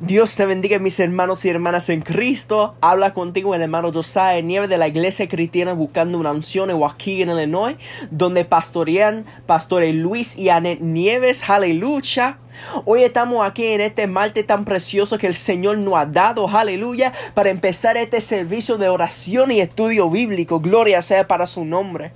[0.00, 2.74] Dios te bendiga mis hermanos y hermanas en Cristo.
[2.80, 7.28] Habla contigo el hermano Josiah Nieve de la Iglesia Cristiana buscando una unción en Joaquín,
[7.28, 7.76] Illinois,
[8.10, 11.48] donde pastorean pastores Luis y Anet Nieves.
[11.48, 12.38] Aleluya.
[12.84, 17.12] Hoy estamos aquí en este martes tan precioso que el Señor nos ha dado, aleluya,
[17.34, 20.60] para empezar este servicio de oración y estudio bíblico.
[20.60, 22.12] Gloria sea para su nombre.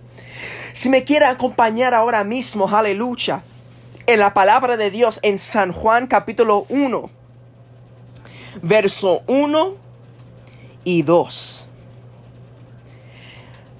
[0.73, 3.43] Si me quiere acompañar ahora mismo, aleluya,
[4.07, 7.11] en la palabra de Dios en San Juan capítulo 1,
[8.63, 9.75] verso 1
[10.85, 11.67] y 2.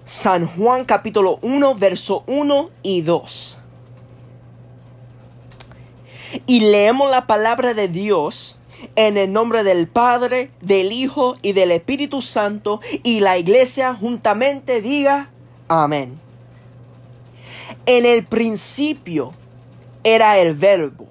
[0.05, 3.59] San Juan capítulo 1, verso 1 y 2.
[6.47, 8.59] Y leemos la palabra de Dios
[8.95, 14.83] en el nombre del Padre, del Hijo y del Espíritu Santo y la iglesia juntamente
[14.83, 15.31] diga
[15.69, 16.21] amén.
[17.87, 19.33] En el principio
[20.05, 21.09] era el verbo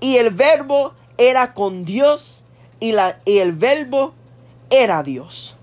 [0.00, 2.43] y el verbo era con Dios
[2.80, 4.14] y, la, y el verbo
[4.70, 5.56] era Dios.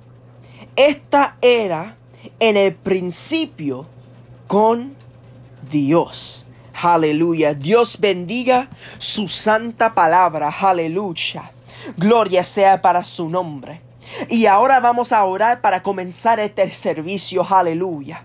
[0.75, 1.97] Esta era
[2.39, 3.85] en el principio
[4.47, 4.95] con
[5.69, 6.47] Dios.
[6.81, 7.53] Aleluya.
[7.53, 10.49] Dios bendiga su santa palabra.
[10.49, 11.51] Aleluya.
[11.97, 13.81] Gloria sea para su nombre.
[14.29, 17.45] Y ahora vamos a orar para comenzar este servicio.
[17.47, 18.23] Aleluya.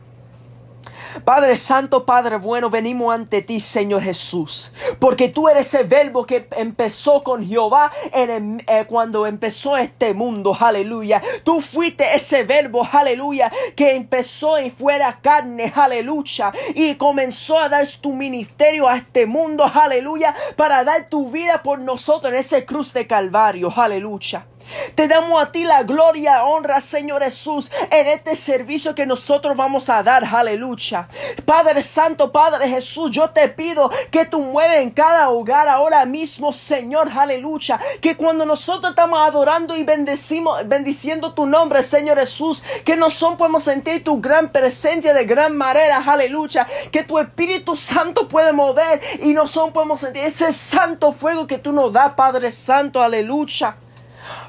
[1.24, 6.48] Padre Santo, Padre bueno, venimos ante ti, Señor Jesús, porque tú eres el verbo que
[6.56, 11.22] empezó con Jehová eh, cuando empezó este mundo, aleluya.
[11.44, 17.86] Tú fuiste ese verbo, aleluya, que empezó y fuera carne, aleluya, y comenzó a dar
[18.00, 22.92] tu ministerio a este mundo, aleluya, para dar tu vida por nosotros en ese cruz
[22.92, 24.46] de Calvario, aleluya.
[24.94, 29.88] Te damos a ti la gloria, honra, Señor Jesús, en este servicio que nosotros vamos
[29.88, 30.24] a dar.
[30.24, 31.08] Aleluya.
[31.44, 36.52] Padre Santo, Padre Jesús, yo te pido que tú mueves en cada hogar ahora mismo,
[36.52, 37.10] Señor.
[37.16, 37.80] Aleluya.
[38.00, 43.64] Que cuando nosotros estamos adorando y bendecimos, bendiciendo tu nombre, Señor Jesús, que nosotros podemos
[43.64, 46.02] sentir tu gran presencia de gran manera.
[46.06, 46.66] Aleluya.
[46.90, 51.72] Que tu Espíritu Santo puede mover y nosotros podemos sentir ese santo fuego que tú
[51.72, 53.02] nos das, Padre Santo.
[53.02, 53.76] Aleluya.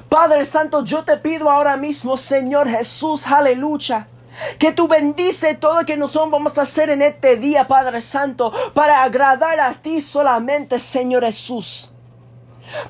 [0.08, 4.08] Padre Santo, yo te pido ahora mismo, Señor Jesús, aleluya.
[4.58, 8.52] Que tú bendice todo lo que nosotros vamos a hacer en este día, Padre Santo,
[8.72, 11.90] para agradar a ti solamente, Señor Jesús.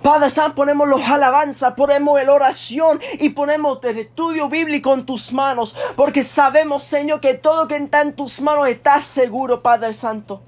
[0.02, 5.32] Padre Santo, ponemos los alabanzas, ponemos la oración y ponemos el estudio bíblico en tus
[5.32, 9.94] manos, porque sabemos, Señor, que todo lo que está en tus manos está seguro, Padre
[9.94, 10.42] Santo.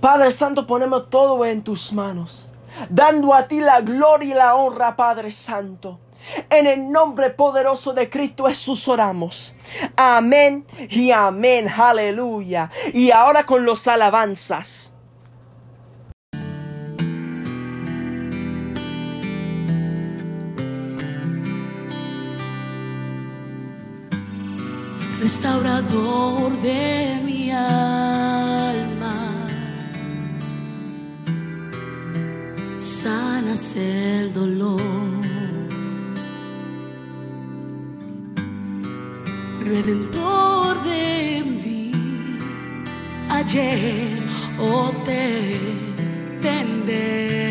[0.00, 2.48] Padre Santo, ponemos todo en tus manos
[2.88, 6.00] dando a ti la gloria y la honra, Padre Santo.
[6.50, 9.56] En el nombre poderoso de Cristo Jesús oramos.
[9.96, 11.68] Amén y amén.
[11.68, 12.70] Aleluya.
[12.92, 14.92] Y ahora con los alabanzas.
[25.20, 28.65] Restaurador de mi alma
[33.06, 34.80] sanas el dolor.
[39.70, 41.92] Redentor de mí,
[43.40, 44.18] ayer
[44.58, 44.72] o
[45.06, 45.24] te
[46.46, 47.44] bendeciré.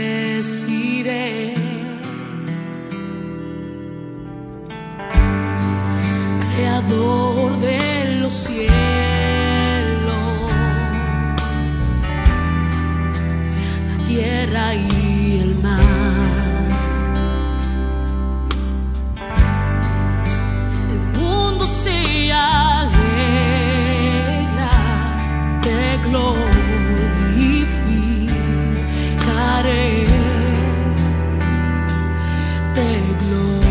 [6.46, 7.82] Creador de
[8.22, 8.72] los cielos,
[13.90, 14.95] la tierra y
[33.20, 33.65] Te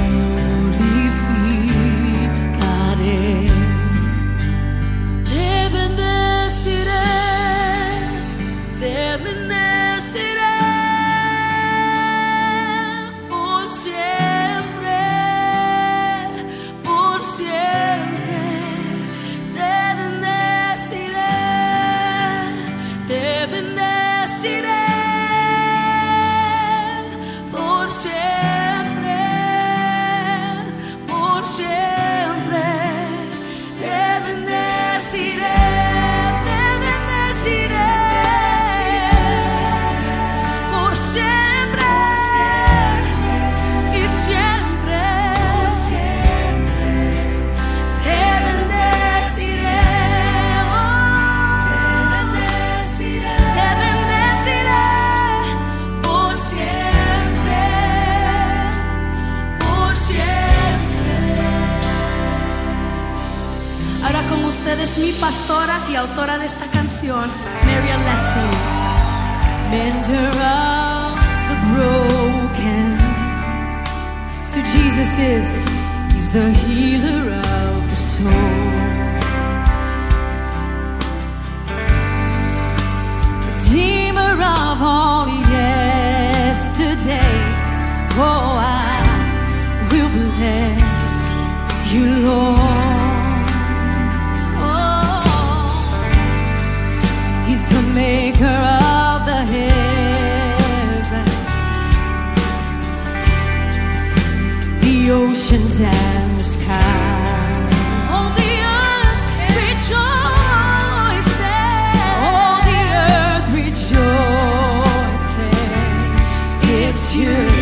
[117.16, 117.54] It's you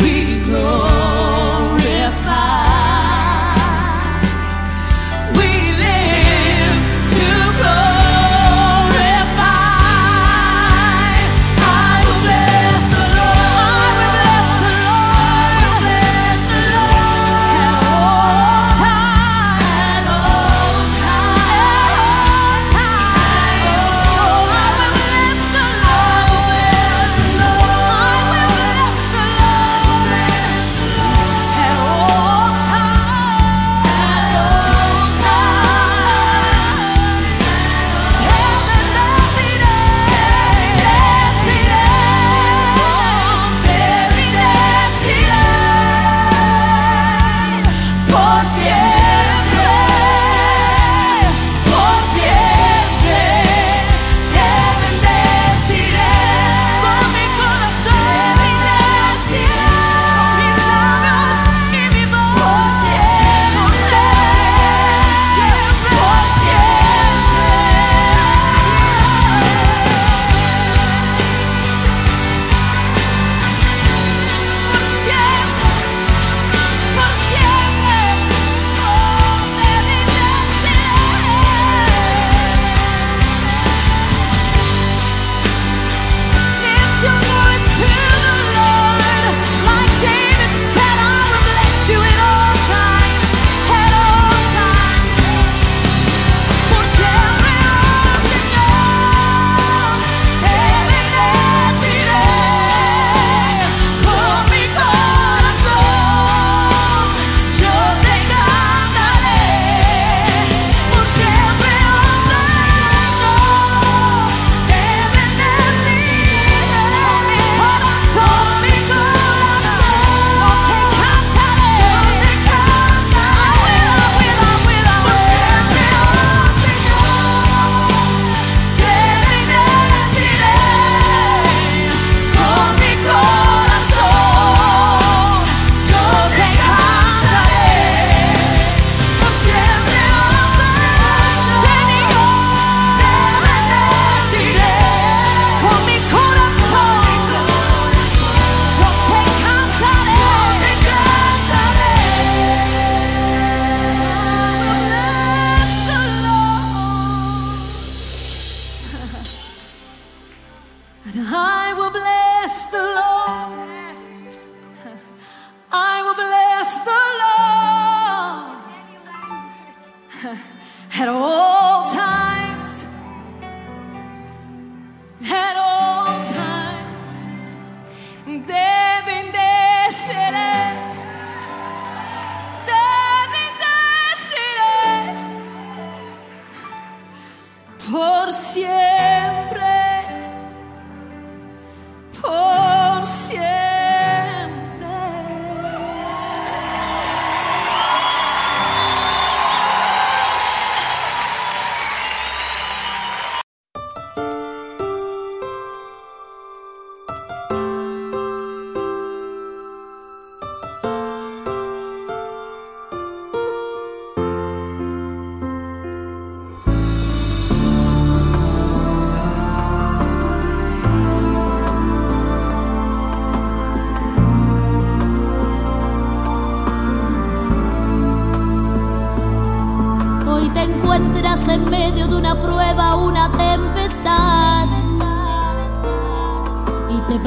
[0.00, 0.93] we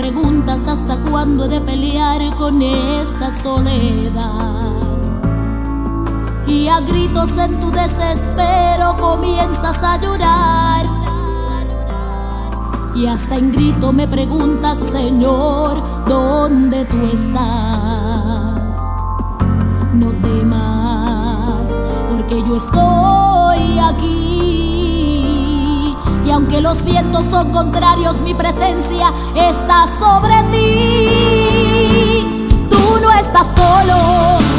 [0.09, 4.71] preguntas hasta cuándo he de pelear con esta soledad.
[6.47, 10.85] y a gritos en tu desespero comienzas a llorar.
[12.95, 18.77] Y hasta en grito me preguntas, Señor, ¿dónde tú estás?
[19.93, 21.69] No temas,
[22.07, 24.16] porque yo estoy aquí.
[26.37, 32.21] Aunque los vientos son contrarios, mi presencia está sobre ti.
[32.69, 33.97] Tú no estás solo,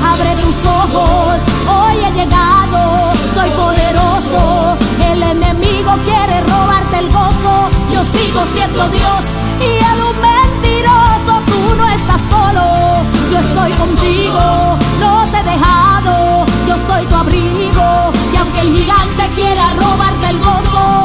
[0.04, 1.38] abre tus ojos,
[1.70, 4.76] hoy he llegado, soy poderoso.
[5.12, 9.22] El enemigo quiere robarte el gozo, yo sigo siendo Dios
[9.60, 11.32] y él un mentiroso.
[11.46, 18.10] Tú no estás solo, yo estoy contigo, no te he dejado, yo soy tu abrigo.
[18.32, 21.04] Y aunque el gigante quiera robarte el gozo,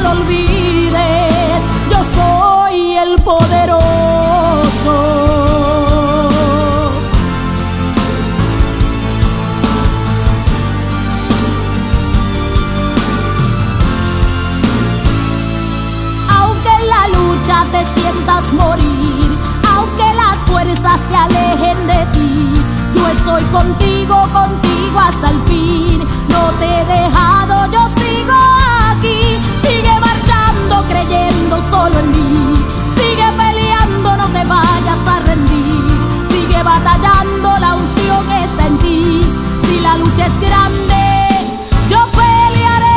[0.00, 3.82] lo olvides, yo soy el poderoso.
[16.28, 19.38] Aunque en la lucha te sientas morir,
[19.74, 22.54] aunque las fuerzas se alejen de ti,
[22.94, 25.98] yo estoy contigo, contigo hasta el fin.
[26.28, 27.93] No te he dejado, yo
[30.88, 32.54] creyendo solo en mí.
[32.96, 35.84] Sigue peleando, no te vayas a rendir.
[36.30, 39.20] Sigue batallando, la unción está en ti.
[39.66, 41.02] Si la lucha es grande,
[41.88, 42.94] yo pelearé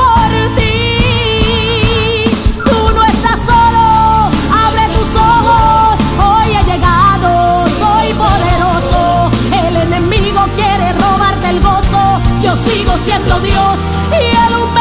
[0.00, 2.24] por ti.
[2.64, 4.30] Tú no estás solo,
[4.66, 5.98] abre tus ojos.
[6.28, 7.30] Hoy he llegado,
[7.78, 9.30] soy poderoso.
[9.66, 12.20] El enemigo quiere robarte el gozo.
[12.40, 13.78] Yo sigo siendo Dios
[14.12, 14.74] y él un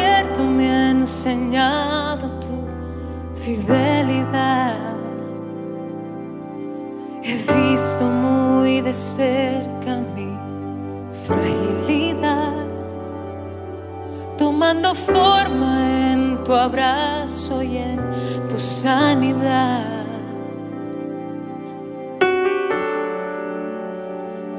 [0.00, 2.64] desierto me ha enseñado tu
[3.34, 4.76] fidelidad.
[7.22, 10.36] He visto muy de cerca mi
[11.26, 12.66] fragilidad,
[14.38, 18.00] tomando forma en tu abrazo y en
[18.48, 20.00] tu sanidad.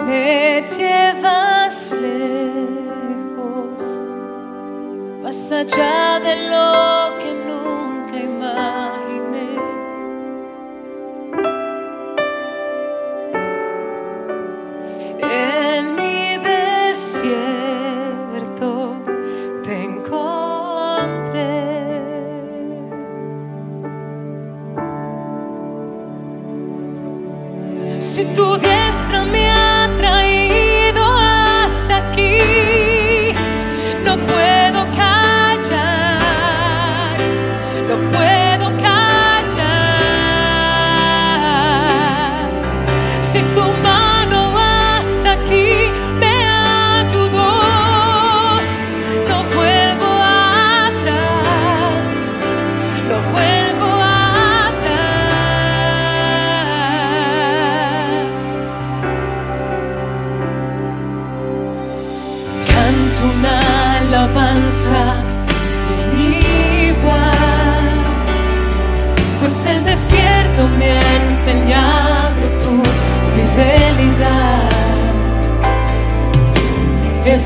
[0.06, 2.91] me llevas lejos,
[5.32, 7.71] más allá de lo que nunca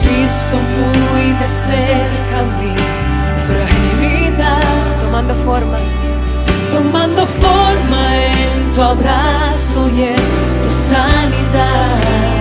[0.08, 2.74] visto muy de cerca mi
[3.48, 4.62] fragilidad.
[5.04, 5.78] Tomando forma.
[6.72, 12.35] Tomando forma en tu abrazo y en tu sanidad.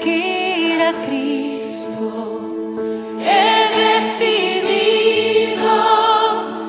[0.00, 2.04] seguir a Cristo.
[3.20, 5.74] He decidido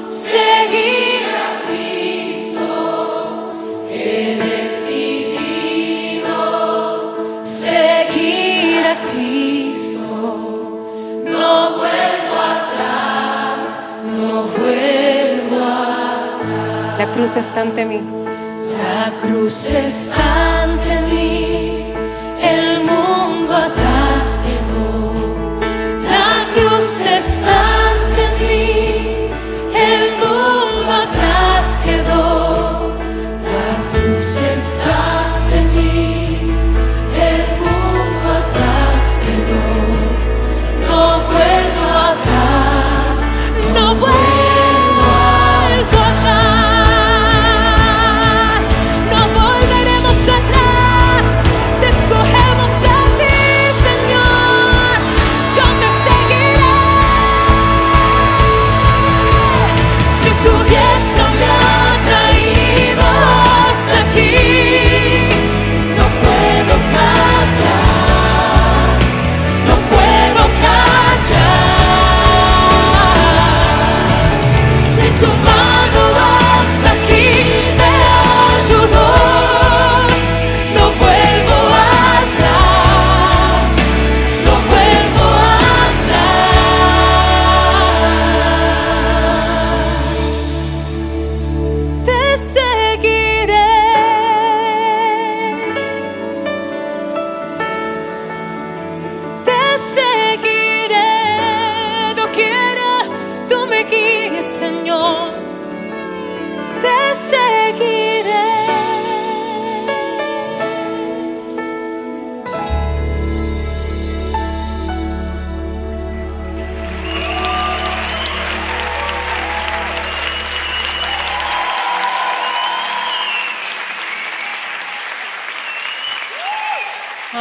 [0.10, 2.70] seguir a Cristo.
[3.90, 5.66] He decidido
[7.44, 10.16] seguir a Cristo.
[11.26, 13.60] No vuelvo atrás,
[14.06, 16.98] no vuelvo atrás.
[16.98, 18.02] La cruz está ante mí.
[18.78, 20.67] La cruz está
[26.88, 27.87] você sabe?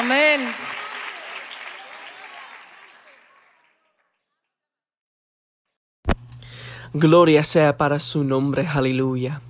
[0.07, 0.41] Amén.
[6.95, 9.41] Gloria sea para su nombre, aleluya.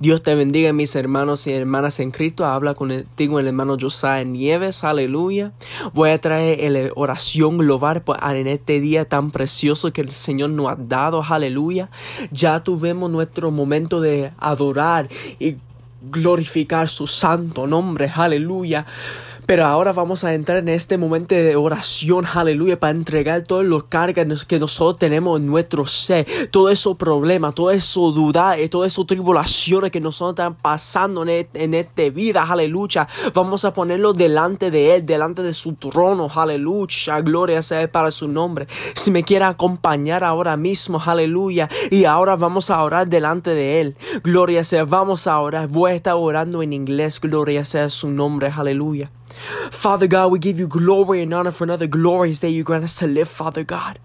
[0.00, 2.44] Dios te bendiga, mis hermanos y hermanas en Cristo.
[2.44, 4.82] Habla contigo el hermano Josiah Nieves.
[4.82, 5.52] Aleluya.
[5.92, 8.02] Voy a traer la eh, oración global
[8.34, 11.22] en este día tan precioso que el Señor nos ha dado.
[11.22, 11.90] Aleluya.
[12.32, 15.58] Ya tuvimos nuestro momento de adorar y
[16.10, 18.10] glorificar su santo nombre.
[18.12, 18.84] Aleluya.
[19.44, 23.82] Pero ahora vamos a entrar en este momento de oración, aleluya, para entregar todas las
[23.84, 28.92] cargas que nosotros tenemos en nuestro ser, todo esos problemas, todo eso duda, eh, todas
[28.92, 33.08] esas tribulaciones que nosotros están pasando en, e- en esta vida, aleluya.
[33.34, 37.20] Vamos a ponerlo delante de Él, delante de su trono, aleluya.
[37.20, 38.68] Gloria sea para su nombre.
[38.94, 41.68] Si me quiere acompañar ahora mismo, aleluya.
[41.90, 43.96] Y ahora vamos a orar delante de Él.
[44.22, 45.66] Gloria sea, vamos a orar.
[45.68, 49.10] Voy a estar orando en inglés, gloria sea su nombre, aleluya.
[49.32, 52.98] Father God, we give you glory and honor for another glorious day you grant us
[52.98, 53.98] to live, Father God.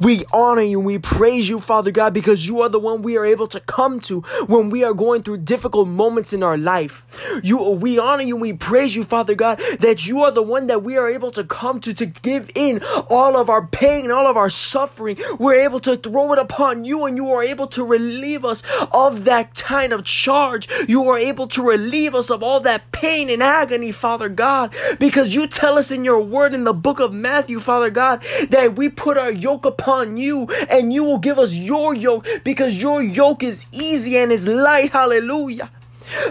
[0.00, 3.16] We honor you and we praise you, Father God, because you are the one we
[3.16, 7.04] are able to come to when we are going through difficult moments in our life.
[7.42, 10.66] You, we honor you and we praise you, Father God, that you are the one
[10.66, 14.26] that we are able to come to to give in all of our pain, all
[14.26, 15.18] of our suffering.
[15.38, 19.24] We're able to throw it upon you and you are able to relieve us of
[19.24, 20.68] that kind of charge.
[20.88, 25.34] You are able to relieve us of all that pain and agony, Father God, because
[25.34, 28.88] you tell us in your word in the book of Matthew, Father God, that we
[28.88, 33.42] put our yoke upon you and you will give us your yoke because your yoke
[33.42, 34.90] is easy and is light.
[34.90, 35.70] Hallelujah.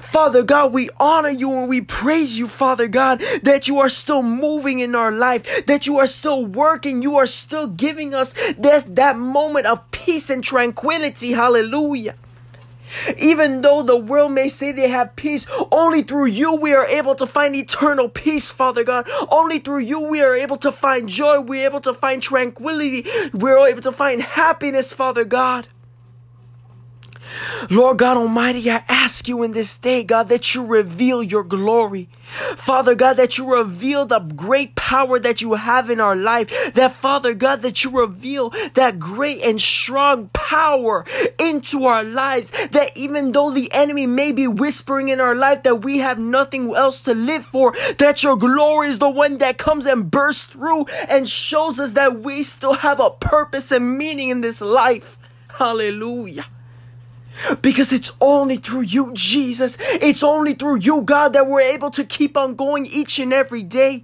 [0.01, 4.21] Father God, we honor you and we praise you, Father God, that you are still
[4.21, 8.95] moving in our life, that you are still working, you are still giving us that,
[8.95, 11.31] that moment of peace and tranquility.
[11.31, 12.15] Hallelujah.
[13.17, 17.15] Even though the world may say they have peace, only through you we are able
[17.15, 19.09] to find eternal peace, Father God.
[19.29, 23.67] Only through you we are able to find joy, we're able to find tranquility, we're
[23.67, 25.67] able to find happiness, Father God.
[27.69, 32.09] Lord God Almighty, I ask you in this day, God, that you reveal your glory.
[32.55, 36.49] Father God, that you reveal the great power that you have in our life.
[36.73, 41.05] That Father God, that you reveal that great and strong power
[41.37, 42.51] into our lives.
[42.71, 46.73] That even though the enemy may be whispering in our life that we have nothing
[46.75, 50.85] else to live for, that your glory is the one that comes and bursts through
[51.07, 55.17] and shows us that we still have a purpose and meaning in this life.
[55.57, 56.45] Hallelujah.
[57.61, 59.77] Because it's only through you, Jesus.
[59.79, 63.63] It's only through you, God, that we're able to keep on going each and every
[63.63, 64.03] day.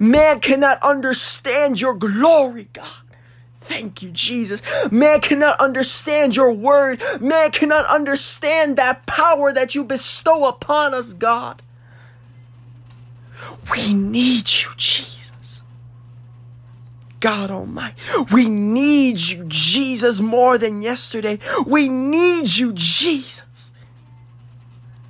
[0.00, 2.88] Man cannot understand your glory, God.
[3.60, 4.62] Thank you, Jesus.
[4.90, 7.02] Man cannot understand your word.
[7.20, 11.60] Man cannot understand that power that you bestow upon us, God.
[13.70, 15.17] We need you, Jesus.
[17.20, 17.96] God Almighty.
[18.32, 21.38] We need you, Jesus, more than yesterday.
[21.66, 23.72] We need you, Jesus.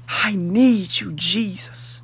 [0.08, 2.02] I need you, Jesus.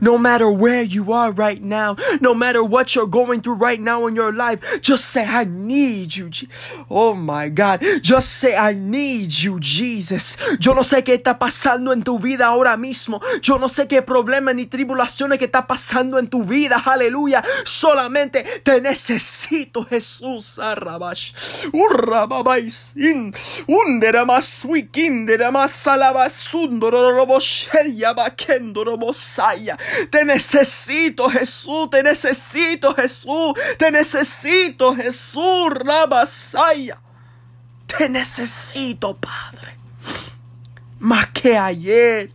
[0.00, 4.06] No matter where you are right now, no matter what you're going through right now
[4.06, 6.28] in your life, just say, I need you.
[6.28, 6.48] Je-"
[6.90, 7.80] Oh my God.
[8.02, 10.36] Just say, I need you, Jesus.
[10.60, 13.20] Yo no sé qué está pasando en tu vida ahora mismo.
[13.42, 16.82] Yo no sé qué problema ni tribulaciones que está pasando en tu vida.
[16.84, 17.42] Aleluya.
[17.64, 20.58] Solamente te necesito, Jesús.
[20.58, 21.32] Arrabash.
[21.72, 23.34] Urrababaisin.
[30.10, 31.90] Te necesito, Jesús.
[31.90, 33.54] Te necesito, Jesús.
[33.78, 35.70] Te necesito, Jesús.
[35.70, 37.00] Rabasaya.
[37.86, 39.76] Te necesito, Padre.
[40.98, 42.30] Más que ayer.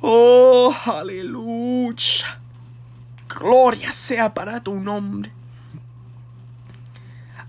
[0.00, 2.40] Oh, aleluya.
[3.28, 5.32] Gloria sea para tu nombre.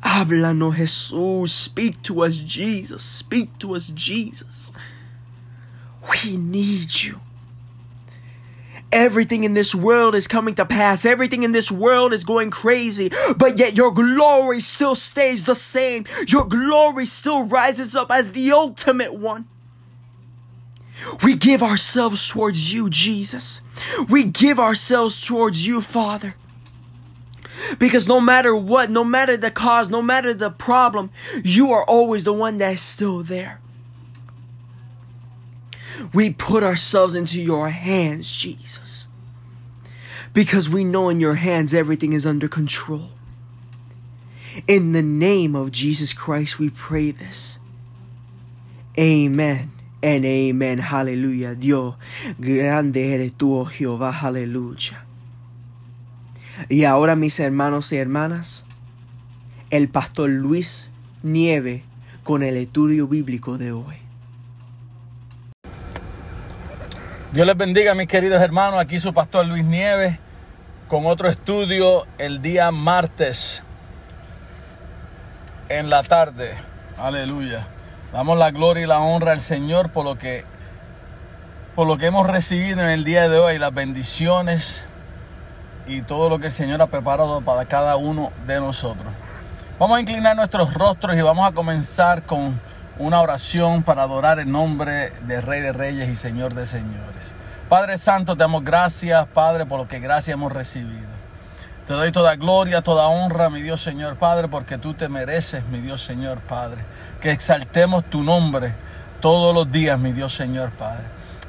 [0.01, 1.51] Háblanos, Jesús.
[1.51, 3.01] Speak to us, Jesus.
[3.01, 4.71] Speak to us, Jesus.
[6.09, 7.19] We need you.
[8.95, 11.03] Everything in this world is coming to pass.
[11.03, 13.11] Everything in this world is going crazy.
[13.35, 16.05] But yet your glory still stays the same.
[16.29, 19.49] Your glory still rises up as the ultimate one.
[21.21, 23.59] We give ourselves towards you, Jesus.
[24.07, 26.35] We give ourselves towards you, Father.
[27.77, 31.11] Because no matter what, no matter the cause, no matter the problem,
[31.43, 33.59] you are always the one that's still there.
[36.13, 39.07] We put ourselves into your hands, Jesus.
[40.33, 43.09] Because we know in your hands everything is under control.
[44.67, 47.59] In the name of Jesus Christ, we pray this.
[48.97, 50.79] Amen and amen.
[50.79, 51.55] Hallelujah.
[51.55, 51.95] Dios,
[52.39, 54.13] grande eres tú, oh Jehová.
[54.21, 55.05] Aleluya.
[56.69, 58.63] Y ahora, mis hermanos y hermanas,
[59.71, 60.89] el pastor Luis
[61.23, 61.83] Nieve
[62.23, 64.04] con el estudio bíblico de hoy.
[67.35, 68.79] Dios les bendiga, mis queridos hermanos.
[68.79, 70.17] Aquí su pastor Luis Nieves
[70.87, 73.61] con otro estudio el día martes
[75.67, 76.55] en la tarde.
[76.97, 77.67] Aleluya.
[78.13, 80.45] Damos la gloria y la honra al Señor por lo que
[81.75, 84.81] por lo que hemos recibido en el día de hoy, las bendiciones
[85.87, 89.11] y todo lo que el Señor ha preparado para cada uno de nosotros.
[89.77, 92.61] Vamos a inclinar nuestros rostros y vamos a comenzar con
[92.97, 97.33] una oración para adorar el nombre del Rey de Reyes y Señor de Señores.
[97.67, 101.15] Padre Santo, te damos gracias, Padre, por lo que gracias hemos recibido.
[101.87, 105.79] Te doy toda gloria, toda honra, mi Dios Señor Padre, porque tú te mereces, mi
[105.79, 106.81] Dios Señor Padre.
[107.21, 108.73] Que exaltemos tu nombre
[109.19, 111.03] todos los días, mi Dios Señor Padre.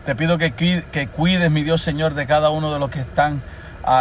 [0.04, 3.42] Te pido que, que cuides, mi Dios Señor, de cada uno de los que están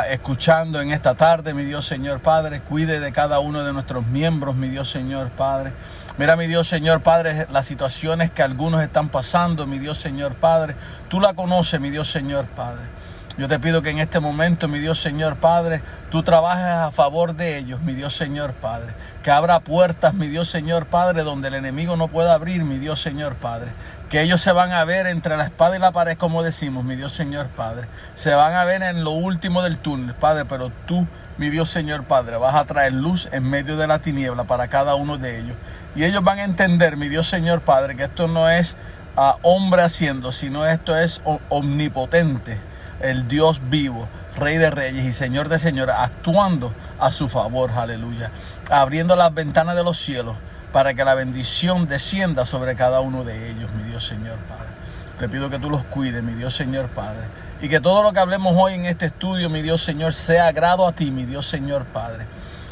[0.09, 2.61] escuchando en esta tarde, mi Dios Señor Padre.
[2.61, 5.73] Cuide de cada uno de nuestros miembros, mi Dios Señor Padre.
[6.17, 10.75] Mira, mi Dios Señor Padre, las situaciones que algunos están pasando, mi Dios Señor Padre.
[11.07, 12.83] Tú la conoces, mi Dios Señor Padre.
[13.37, 17.35] Yo te pido que en este momento, mi Dios Señor Padre, tú trabajes a favor
[17.35, 18.93] de ellos, mi Dios Señor Padre.
[19.23, 23.01] Que abra puertas, mi Dios Señor Padre, donde el enemigo no pueda abrir, mi Dios
[23.01, 23.71] Señor Padre.
[24.09, 26.95] Que ellos se van a ver entre la espada y la pared, como decimos, mi
[26.95, 27.87] Dios Señor Padre.
[28.13, 32.03] Se van a ver en lo último del túnel, Padre, pero tú, mi Dios Señor
[32.05, 35.57] Padre, vas a traer luz en medio de la tiniebla para cada uno de ellos.
[35.95, 38.77] Y ellos van a entender, mi Dios Señor Padre, que esto no es
[39.15, 42.59] a hombre haciendo, sino esto es omnipotente
[42.99, 48.31] el Dios vivo, Rey de Reyes y Señor de Señores, actuando a su favor, aleluya,
[48.69, 50.35] abriendo las ventanas de los cielos
[50.75, 54.67] para que la bendición descienda sobre cada uno de ellos, mi Dios Señor Padre.
[55.17, 57.27] Te pido que tú los cuides, mi Dios Señor Padre.
[57.61, 60.85] Y que todo lo que hablemos hoy en este estudio, mi Dios Señor, sea agrado
[60.85, 62.27] a ti, mi Dios Señor Padre.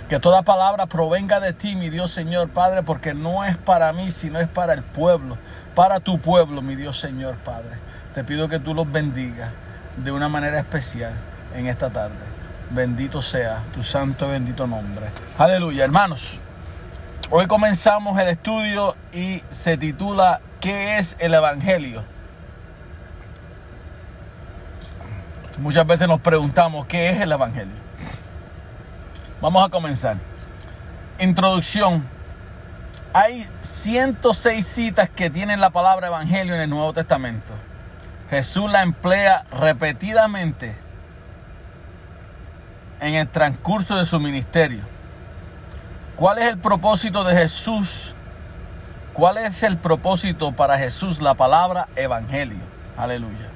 [0.09, 4.11] Que toda palabra provenga de ti, mi Dios Señor Padre, porque no es para mí,
[4.11, 5.37] sino es para el pueblo,
[5.73, 7.77] para tu pueblo, mi Dios Señor Padre.
[8.13, 9.49] Te pido que tú los bendigas
[9.95, 11.13] de una manera especial
[11.55, 12.19] en esta tarde.
[12.69, 15.05] Bendito sea tu santo y bendito nombre.
[15.37, 16.42] Aleluya, hermanos.
[17.29, 22.03] Hoy comenzamos el estudio y se titula ¿Qué es el Evangelio?
[25.57, 27.75] Muchas veces nos preguntamos ¿qué es el Evangelio?
[29.41, 30.17] Vamos a comenzar.
[31.19, 32.07] Introducción.
[33.13, 37.53] Hay 106 citas que tienen la palabra Evangelio en el Nuevo Testamento.
[38.29, 40.75] Jesús la emplea repetidamente
[42.99, 44.92] en el transcurso de su ministerio.
[46.15, 48.15] ¿Cuál es el propósito de Jesús?
[49.13, 52.61] ¿Cuál es el propósito para Jesús la palabra evangelio?
[52.97, 53.49] Aleluya.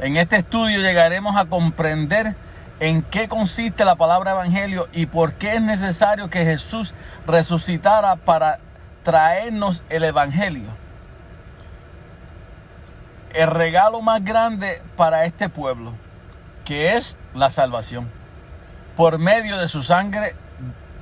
[0.00, 2.36] En este estudio llegaremos a comprender
[2.80, 6.94] en qué consiste la palabra evangelio y por qué es necesario que Jesús
[7.26, 8.58] resucitara para
[9.02, 10.86] traernos el evangelio
[13.36, 15.92] el regalo más grande para este pueblo,
[16.64, 18.10] que es la salvación,
[18.96, 20.34] por medio de su sangre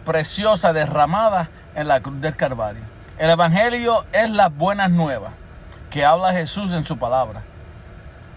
[0.05, 2.83] preciosa derramada en la cruz del Calvario.
[3.19, 5.33] El Evangelio es las buenas nuevas
[5.91, 7.43] que habla Jesús en su palabra,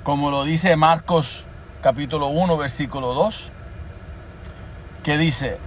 [0.03, 1.45] como lo dice Marcos
[1.81, 3.51] capítulo 1, versículo 2,
[5.03, 5.57] que dice,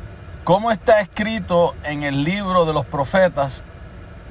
[0.44, 3.64] como está escrito en el libro de los profetas,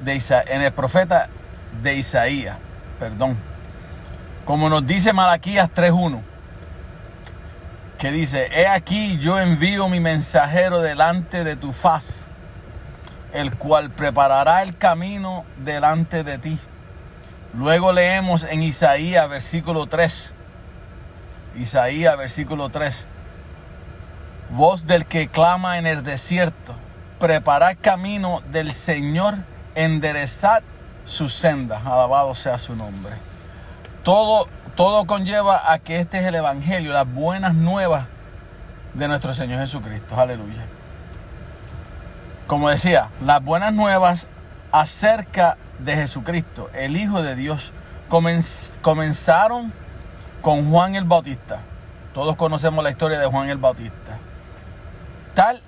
[0.02, 1.28] de en el profeta
[1.82, 2.56] de Isaías,
[2.98, 3.36] perdón,
[4.44, 6.22] como nos dice Malaquías 3.1,
[8.00, 12.28] que dice, he aquí yo envío mi mensajero delante de tu faz,
[13.34, 16.58] el cual preparará el camino delante de ti.
[17.52, 20.32] Luego leemos en Isaías versículo 3.
[21.56, 23.06] Isaías versículo 3.
[24.48, 26.74] Voz del que clama en el desierto,
[27.18, 29.34] preparad camino del Señor,
[29.74, 30.62] enderezad
[31.04, 31.82] su senda.
[31.84, 33.16] Alabado sea su nombre.
[34.02, 34.48] Todo,
[34.80, 38.06] todo conlleva a que este es el Evangelio, las buenas nuevas
[38.94, 40.18] de nuestro Señor Jesucristo.
[40.18, 40.64] Aleluya.
[42.46, 44.26] Como decía, las buenas nuevas
[44.72, 47.74] acerca de Jesucristo, el Hijo de Dios,
[48.80, 49.70] comenzaron
[50.40, 51.58] con Juan el Bautista.
[52.14, 54.16] Todos conocemos la historia de Juan el Bautista.
[55.34, 55.60] Tal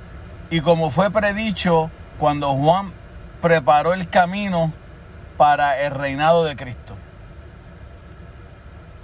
[0.49, 2.95] y como fue predicho cuando Juan
[3.43, 4.73] preparó el camino
[5.37, 6.97] para el reinado de Cristo.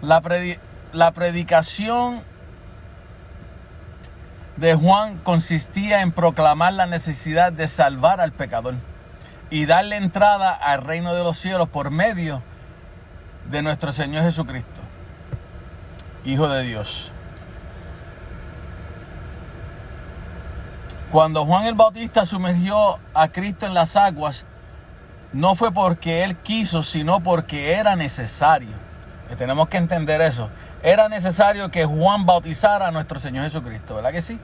[0.00, 2.22] La, predicación
[4.56, 8.76] de Juan consistía en proclamar la necesidad de salvar al pecador
[9.50, 12.42] y darle entrada al reino de los cielos por medio
[13.50, 14.80] de nuestro Señor Jesucristo,
[16.24, 17.11] Hijo de Dios.
[21.11, 24.44] Cuando Juan el Bautista sumergió a Cristo en las aguas,
[25.32, 28.88] no fue porque él quiso, sino porque era necesario
[29.37, 30.49] tenemos que entender eso.
[30.83, 34.38] Era necesario que Juan bautizara a nuestro Señor Jesucristo, ¿verdad que sí?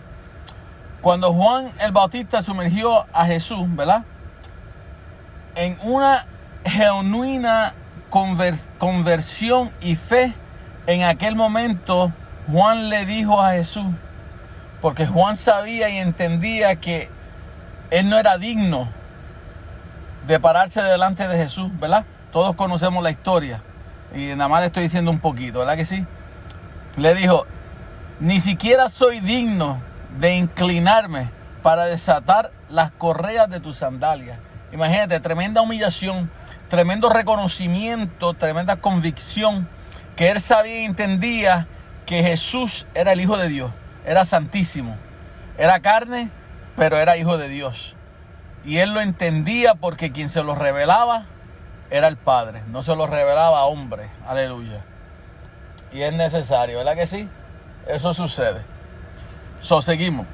[1.00, 4.04] Cuando Juan el Bautista sumergió a Jesús, ¿verdad?
[5.54, 6.26] En una
[6.64, 7.74] genuina
[8.78, 10.34] conversión y fe
[10.86, 12.12] en aquel momento
[12.50, 13.86] Juan le dijo a Jesús,
[14.80, 17.10] porque Juan sabía y entendía que
[17.90, 18.88] él no era digno
[20.26, 22.04] de pararse delante de Jesús, ¿verdad?
[22.32, 23.62] Todos conocemos la historia
[24.14, 26.06] y nada más le estoy diciendo un poquito, ¿verdad que sí?
[26.96, 27.46] Le dijo,
[28.20, 29.80] ni siquiera soy digno
[30.18, 31.30] de inclinarme
[31.62, 34.38] para desatar las correas de tus sandalias.
[34.72, 36.30] Imagínate, tremenda humillación,
[36.68, 39.68] tremendo reconocimiento, tremenda convicción,
[40.16, 41.66] que él sabía y entendía
[42.06, 43.72] que Jesús era el Hijo de Dios,
[44.04, 44.96] era santísimo,
[45.58, 46.30] era carne,
[46.76, 47.96] pero era Hijo de Dios.
[48.64, 51.26] Y él lo entendía porque quien se lo revelaba
[51.90, 54.84] era el Padre, no se lo revelaba a hombre, aleluya.
[55.92, 57.28] Y es necesario, ¿verdad que sí?
[57.86, 58.62] Eso sucede.
[59.60, 60.26] So, seguimos.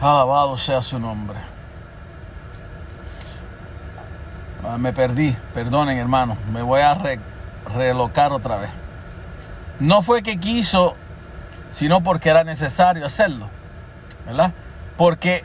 [0.00, 1.38] Alabado sea su nombre.
[4.66, 7.20] Ah, me perdí, perdonen hermano, me voy a re-
[7.74, 8.70] relocar otra vez.
[9.80, 10.94] No fue que quiso,
[11.70, 13.48] sino porque era necesario hacerlo,
[14.26, 14.52] ¿verdad?
[14.96, 15.44] Porque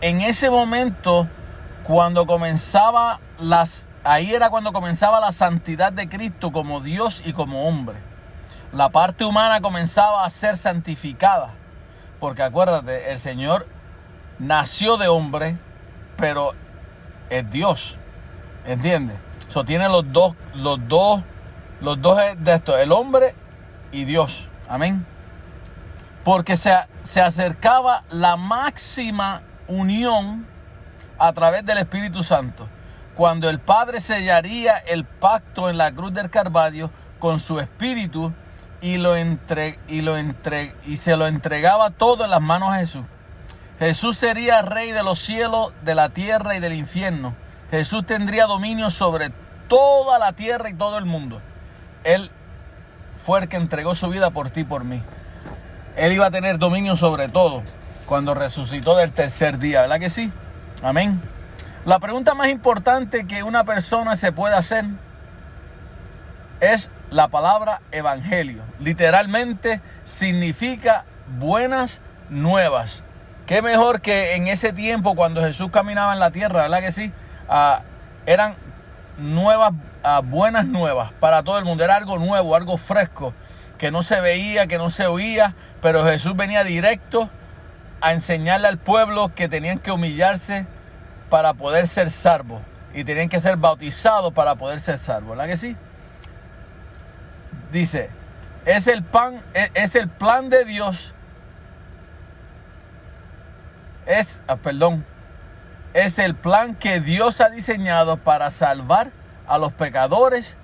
[0.00, 1.28] en ese momento,
[1.88, 7.66] cuando comenzaba las, ahí era cuando comenzaba la santidad de Cristo como Dios y como
[7.66, 7.96] hombre.
[8.74, 11.54] La parte humana comenzaba a ser santificada,
[12.20, 13.66] porque acuérdate, el Señor
[14.38, 15.56] nació de hombre,
[16.18, 16.52] pero
[17.30, 17.96] es Dios.
[18.66, 19.16] ¿Entiendes?
[19.48, 21.22] Eso tiene los dos, los dos,
[21.80, 23.34] los dos de esto, el hombre
[23.92, 24.50] y Dios.
[24.68, 25.06] Amén.
[26.22, 30.57] Porque se, se acercaba la máxima unión
[31.18, 32.68] a través del Espíritu Santo.
[33.14, 38.32] Cuando el Padre sellaría el pacto en la cruz del Carvalho con su Espíritu
[38.80, 42.78] y, lo entre, y, lo entre, y se lo entregaba todo en las manos a
[42.78, 43.04] Jesús.
[43.78, 47.34] Jesús sería rey de los cielos, de la tierra y del infierno.
[47.70, 49.30] Jesús tendría dominio sobre
[49.68, 51.40] toda la tierra y todo el mundo.
[52.04, 52.30] Él
[53.16, 55.02] fue el que entregó su vida por ti y por mí.
[55.96, 57.62] Él iba a tener dominio sobre todo
[58.06, 60.32] cuando resucitó del tercer día, ¿verdad que sí?
[60.82, 61.20] Amén.
[61.84, 64.84] La pregunta más importante que una persona se puede hacer
[66.60, 68.62] es la palabra evangelio.
[68.78, 71.04] Literalmente significa
[71.38, 73.02] buenas nuevas.
[73.46, 77.12] Qué mejor que en ese tiempo cuando Jesús caminaba en la tierra, ¿verdad que sí?
[77.48, 77.82] Ah,
[78.26, 78.54] eran
[79.16, 79.72] nuevas,
[80.04, 81.82] ah, buenas nuevas para todo el mundo.
[81.82, 83.34] Era algo nuevo, algo fresco,
[83.78, 87.30] que no se veía, que no se oía, pero Jesús venía directo
[88.00, 90.66] a enseñarle al pueblo que tenían que humillarse
[91.30, 92.62] para poder ser salvos
[92.94, 95.76] y tenían que ser bautizados para poder ser salvos, ¿verdad que sí?
[97.70, 98.10] Dice,
[98.64, 101.14] es el pan, es, es el plan de Dios.
[104.06, 105.04] Es, ah, perdón,
[105.92, 109.10] es el plan que Dios ha diseñado para salvar
[109.46, 110.56] a los pecadores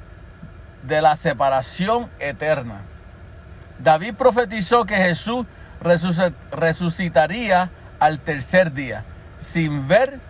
[0.82, 2.82] de la separación eterna.
[3.78, 5.46] David profetizó que Jesús
[6.50, 7.70] resucitaría
[8.00, 9.04] al tercer día
[9.38, 10.20] sin ver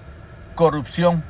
[0.54, 1.24] corrupción.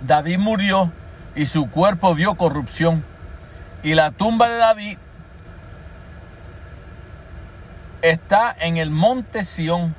[0.00, 0.92] David murió
[1.34, 3.04] y su cuerpo vio corrupción.
[3.82, 4.98] Y la tumba de David
[8.02, 9.94] está en el monte Sión.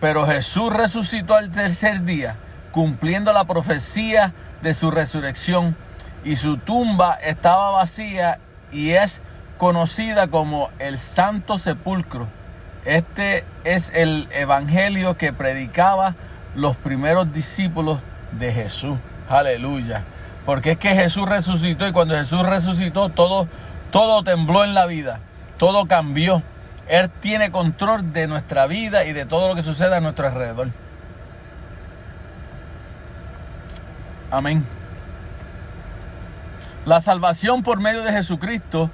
[0.00, 2.36] Pero Jesús resucitó al tercer día,
[2.70, 5.76] cumpliendo la profecía de su resurrección.
[6.24, 8.38] Y su tumba estaba vacía
[8.70, 9.22] y es
[9.58, 12.28] conocida como el Santo Sepulcro.
[12.84, 16.14] Este es el evangelio que predicaba
[16.54, 18.00] los primeros discípulos
[18.32, 18.98] de Jesús.
[19.28, 20.04] Aleluya.
[20.46, 23.48] Porque es que Jesús resucitó y cuando Jesús resucitó todo,
[23.90, 25.20] todo tembló en la vida.
[25.58, 26.42] Todo cambió.
[26.88, 30.68] Él tiene control de nuestra vida y de todo lo que sucede a nuestro alrededor.
[34.30, 34.64] Amén.
[36.86, 38.90] La salvación por medio de Jesucristo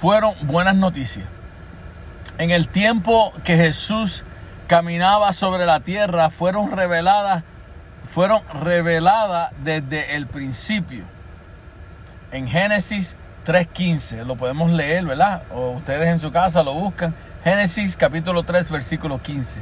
[0.00, 1.26] fueron buenas noticias.
[2.38, 4.24] En el tiempo que Jesús
[4.66, 7.44] caminaba sobre la tierra fueron reveladas
[8.12, 11.04] fueron reveladas desde el principio.
[12.32, 13.16] En Génesis
[13.46, 15.42] 3.15, lo podemos leer, ¿verdad?
[15.52, 17.14] O ustedes en su casa lo buscan.
[17.44, 19.60] Génesis capítulo 3, versículo 15.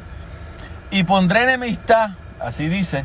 [0.91, 2.11] Y pondré enemistad,
[2.41, 3.05] así dice,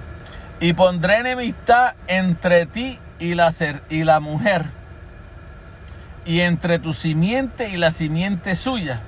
[0.60, 4.66] y pondré enemistad entre ti y la, ser- y la mujer,
[6.28, 9.02] y entre tu simiente y la simiente suya.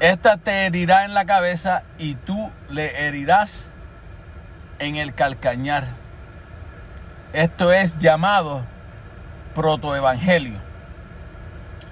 [0.00, 3.68] Esta te herirá en la cabeza y tú le herirás
[4.78, 5.88] en el calcañar.
[7.34, 8.64] Esto es llamado
[9.54, 10.58] protoevangelio.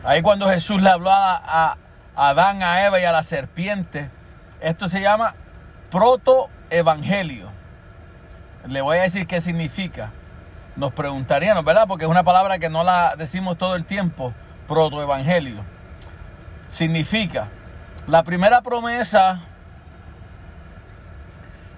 [0.02, 1.76] Ahí cuando Jesús le habló a,
[2.16, 4.10] Adán, a Eva y a la serpiente,
[4.60, 5.34] esto se llama
[5.90, 7.50] protoevangelio.
[8.66, 10.12] Le voy a decir qué significa.
[10.78, 11.88] Nos preguntaríamos, ¿verdad?
[11.88, 14.32] Porque es una palabra que no la decimos todo el tiempo,
[14.68, 15.64] protoevangelio.
[16.68, 17.48] Significa,
[18.06, 19.40] la primera promesa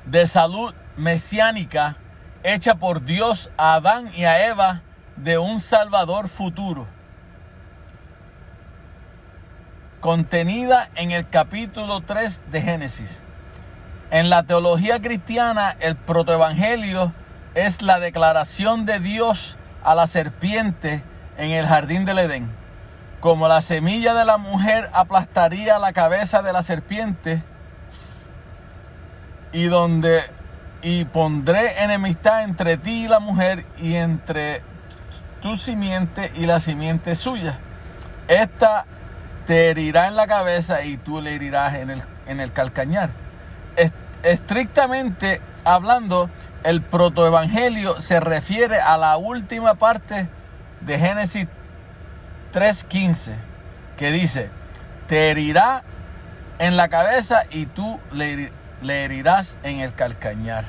[0.04, 1.96] de salud mesiánica
[2.42, 4.82] hecha por Dios a Adán y a Eva
[5.16, 6.86] de un Salvador futuro,
[10.00, 13.22] contenida en el capítulo 3 de Génesis.
[14.10, 17.14] En la teología cristiana, el protoevangelio
[17.54, 21.02] es la declaración de Dios a la serpiente
[21.38, 22.50] en el jardín del Edén.
[23.20, 27.42] Como la semilla de la mujer aplastaría la cabeza de la serpiente
[29.52, 30.20] y donde
[30.82, 34.62] y pondré enemistad entre ti y la mujer y entre
[35.42, 37.58] tu simiente y la simiente suya.
[38.28, 38.86] Esta
[39.46, 43.10] te herirá en la cabeza y tú le herirás en el, en el calcañar.
[43.76, 43.92] Es-
[44.22, 46.30] estrictamente hablando,
[46.64, 50.28] el protoevangelio se refiere a la última parte
[50.80, 51.46] de Génesis
[52.52, 53.36] 3.15,
[53.96, 54.50] que dice,
[55.06, 55.82] te herirá
[56.58, 58.52] en la cabeza y tú le, heri-
[58.82, 60.64] le herirás en el calcañar.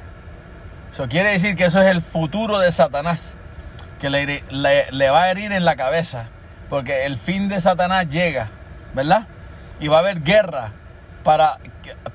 [0.91, 3.35] Eso quiere decir que eso es el futuro de Satanás,
[3.99, 6.27] que le- le va a herir en la cabeza,
[6.69, 8.49] porque el fin de Satanás llega,
[8.93, 9.27] ¿verdad?
[9.79, 10.71] Y va a haber guerra
[11.23, 11.57] para,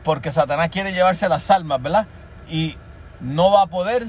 [0.02, 2.06] porque Satanás quiere llevarse las almas, ¿verdad?
[2.48, 2.76] Y
[3.20, 4.08] no va a poder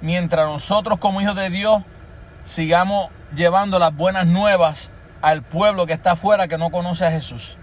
[0.00, 1.82] mientras nosotros como hijos de Dios
[2.44, 4.90] sigamos llevando las buenas nuevas
[5.22, 7.56] al pueblo que está afuera que no conoce a Jesús.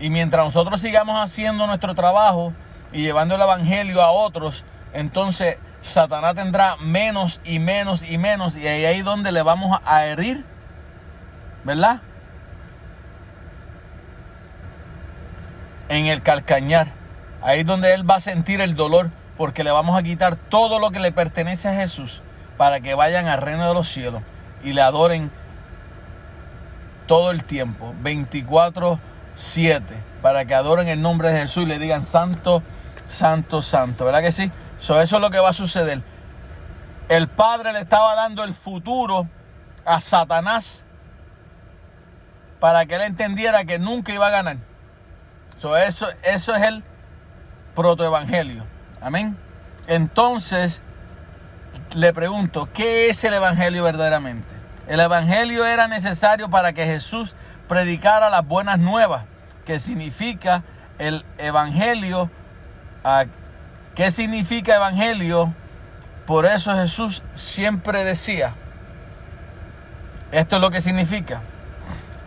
[0.00, 2.52] Y mientras nosotros sigamos haciendo nuestro trabajo
[2.92, 8.56] y llevando el Evangelio a otros, entonces Satanás tendrá menos y menos y menos.
[8.56, 10.44] Y ahí es donde le vamos a herir,
[11.64, 12.00] ¿verdad?
[15.88, 16.88] En el calcañar.
[17.42, 20.78] Ahí es donde él va a sentir el dolor porque le vamos a quitar todo
[20.78, 22.22] lo que le pertenece a Jesús
[22.56, 24.22] para que vayan al reino de los cielos
[24.62, 25.30] y le adoren
[27.06, 28.98] todo el tiempo, 24-7,
[30.22, 32.62] para que adoren el nombre de Jesús y le digan santo,
[33.06, 34.04] santo, santo.
[34.04, 34.50] ¿Verdad que sí?
[34.78, 36.02] So, eso es lo que va a suceder.
[37.08, 39.28] El Padre le estaba dando el futuro
[39.84, 40.82] a Satanás
[42.58, 44.56] para que él entendiera que nunca iba a ganar.
[45.58, 46.82] So, eso, eso es el
[47.74, 48.75] protoevangelio.
[49.00, 49.36] Amén.
[49.86, 50.82] Entonces,
[51.94, 54.54] le pregunto, ¿qué es el Evangelio verdaderamente?
[54.88, 57.34] El Evangelio era necesario para que Jesús
[57.68, 59.24] predicara las buenas nuevas,
[59.64, 60.62] que significa
[60.98, 62.30] el Evangelio.
[63.04, 63.24] ah,
[63.94, 65.54] ¿Qué significa Evangelio?
[66.26, 68.54] Por eso Jesús siempre decía,
[70.32, 71.42] esto es lo que significa.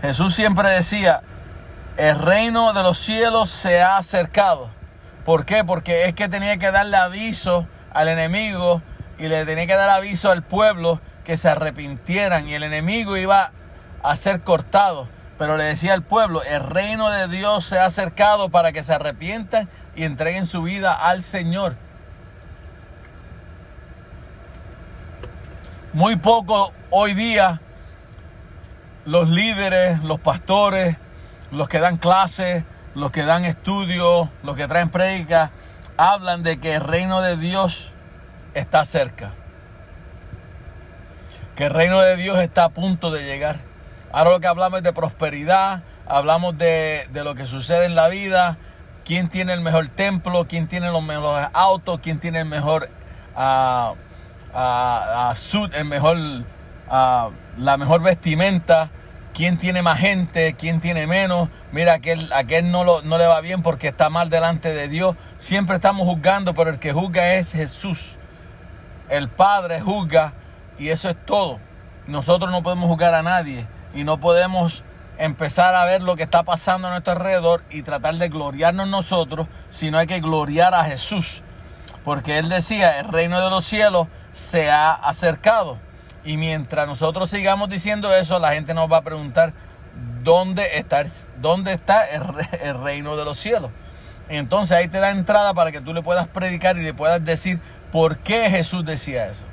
[0.02, 1.22] Jesús siempre decía,
[1.98, 4.72] el reino de los cielos se ha acercado.
[5.30, 5.64] ¿Por qué?
[5.64, 8.82] Porque es que tenía que darle aviso al enemigo
[9.20, 13.52] y le tenía que dar aviso al pueblo que se arrepintieran y el enemigo iba
[14.02, 15.08] a ser cortado.
[15.38, 18.92] Pero le decía al pueblo, el reino de Dios se ha acercado para que se
[18.92, 21.76] arrepientan y entreguen su vida al Señor.
[25.94, 27.62] Muy poco hoy día
[29.06, 30.98] los líderes, los pastores,
[31.52, 32.64] los que dan clases,
[32.96, 35.52] los que dan estudios, los que traen prédicas,
[35.98, 37.92] hablan de que el reino de Dios
[38.54, 39.32] está cerca.
[41.56, 43.58] Que el reino de Dios está a punto de llegar.
[44.12, 48.08] Ahora lo que hablamos es de prosperidad, hablamos de, de lo que sucede en la
[48.08, 48.58] vida,
[49.10, 52.92] quién tiene el mejor templo, quién tiene los mejores autos, quién tiene el mejor
[53.36, 53.96] ah,
[55.36, 56.16] suit, el mejor,
[56.88, 58.92] la mejor vestimenta,
[59.40, 61.48] quién tiene más gente, quién tiene menos.
[61.72, 65.16] Mira, aquel, aquel no, lo, no le va bien porque está mal delante de Dios.
[65.38, 68.18] Siempre estamos juzgando, pero el que juzga es Jesús.
[69.08, 70.34] El Padre juzga
[70.78, 71.58] y eso es todo.
[72.06, 74.84] Nosotros no podemos juzgar a nadie y no podemos
[75.18, 79.48] empezar a ver lo que está pasando a nuestro alrededor y tratar de gloriarnos nosotros,
[79.70, 81.44] sino hay que gloriar a Jesús.
[82.04, 85.80] Porque Él decía, el reino de los cielos se ha acercado.
[86.24, 89.54] Y mientras nosotros sigamos diciendo eso, la gente nos va a preguntar,
[90.24, 91.04] ¿dónde está,
[91.38, 92.24] dónde está el,
[92.62, 93.72] el reino de los cielos?
[94.30, 97.60] Entonces ahí te da entrada para que tú le puedas predicar y le puedas decir
[97.92, 99.44] por qué Jesús decía eso.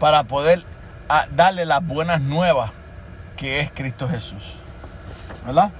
[0.00, 0.64] Para poder
[1.08, 2.72] ah, darle las buenas nuevas
[3.36, 4.54] que es Cristo Jesús.
[5.46, 5.70] ¿Verdad?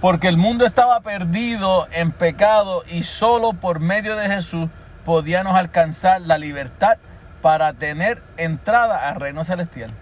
[0.00, 4.70] Porque el mundo estaba perdido en pecado y solo por medio de Jesús
[5.04, 6.96] podíamos alcanzar la libertad
[7.42, 9.92] para tener entrada al reino celestial.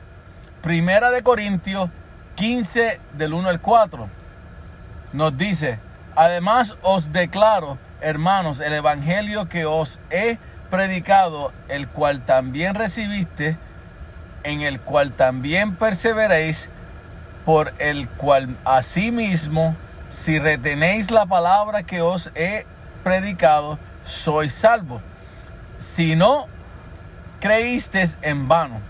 [0.62, 1.90] Primera de Corintios
[2.34, 4.08] 15 del 1 al 4
[5.12, 5.80] nos dice,
[6.16, 10.38] además os declaro, hermanos, el evangelio que os he
[10.70, 13.56] predicado, el cual también recibiste,
[14.42, 16.68] en el cual también perseveréis,
[17.44, 19.76] por el cual asimismo,
[20.10, 22.66] si retenéis la palabra que os he
[23.02, 25.02] predicado, sois salvos.
[25.76, 26.46] Si no,
[27.40, 28.80] creísteis en vano.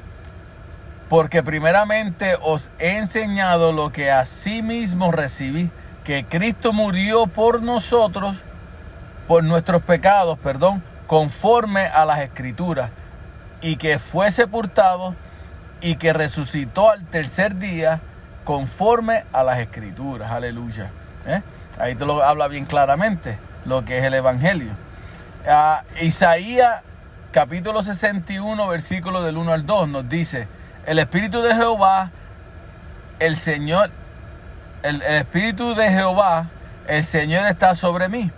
[1.08, 5.70] Porque primeramente os he enseñado lo que asimismo recibí,
[6.04, 8.44] que Cristo murió por nosotros,
[9.26, 12.90] por nuestros pecados, perdón, conforme a las escrituras,
[13.60, 15.14] y que fue sepultado
[15.80, 18.00] y que resucitó al tercer día,
[18.44, 20.30] conforme a las escrituras.
[20.30, 20.90] Aleluya.
[21.26, 21.42] ¿Eh?
[21.78, 24.72] Ahí te lo habla bien claramente lo que es el Evangelio.
[25.46, 26.82] Ah, Isaías
[27.38, 30.48] capítulo 61, versículo del 1 al 2 nos dice,
[30.86, 32.10] el Espíritu de Jehová,
[33.20, 33.92] el Señor,
[34.82, 36.50] el, el Espíritu de Jehová,
[36.88, 38.32] el Señor está sobre mí,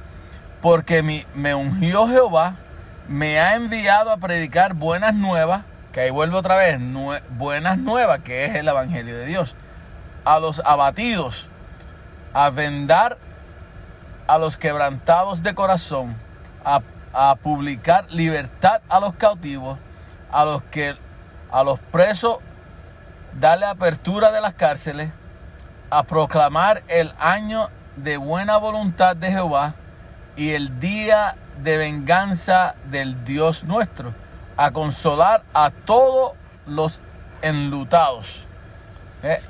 [0.60, 2.56] porque mi, me ungió Jehová,
[3.08, 6.78] me ha enviado a predicar buenas nuevas, que ahí vuelvo otra vez,
[7.30, 9.56] buenas nuevas, que es el Evangelio de Dios,
[10.26, 11.48] a los abatidos,
[12.34, 13.16] a vendar
[14.26, 16.16] a los quebrantados de corazón,
[16.66, 16.82] a,
[17.12, 19.78] a publicar libertad a los cautivos,
[20.30, 20.96] a los que
[21.50, 22.38] a los presos
[23.38, 25.10] darle apertura de las cárceles,
[25.90, 29.74] a proclamar el año de buena voluntad de Jehová
[30.36, 34.14] y el día de venganza del Dios nuestro,
[34.56, 36.32] a consolar a todos
[36.66, 37.00] los
[37.42, 38.46] enlutados.
[39.22, 39.40] Eh,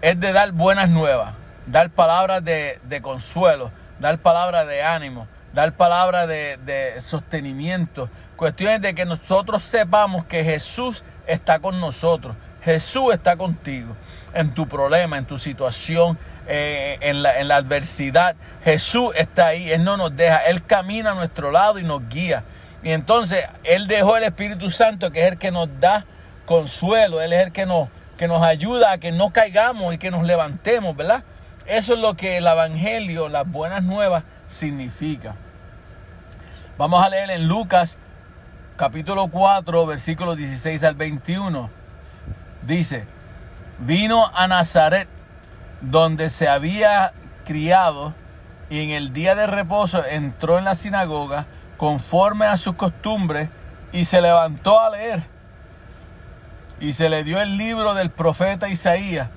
[0.00, 1.34] Es de dar buenas nuevas,
[1.66, 8.08] dar palabras de, de consuelo, dar palabras de ánimo, dar palabras de, de sostenimiento.
[8.36, 12.36] Cuestiones de que nosotros sepamos que Jesús está con nosotros.
[12.62, 13.96] Jesús está contigo
[14.34, 18.36] en tu problema, en tu situación, eh, en, la, en la adversidad.
[18.64, 22.44] Jesús está ahí, Él no nos deja, Él camina a nuestro lado y nos guía.
[22.82, 26.04] Y entonces Él dejó el Espíritu Santo, que es el que nos da
[26.46, 30.10] consuelo, Él es el que nos, que nos ayuda a que no caigamos y que
[30.10, 31.24] nos levantemos, ¿verdad?
[31.66, 35.36] Eso es lo que el Evangelio, las buenas nuevas, significa.
[36.76, 37.96] Vamos a leer en Lucas
[38.76, 41.70] capítulo 4, versículos 16 al 21.
[42.66, 43.06] Dice,
[43.78, 45.08] vino a Nazaret,
[45.80, 47.12] donde se había
[47.44, 48.14] criado,
[48.68, 51.46] y en el día de reposo entró en la sinagoga
[51.76, 53.48] conforme a sus costumbres
[53.92, 55.24] y se levantó a leer.
[56.80, 59.28] Y se le dio el libro del profeta Isaías,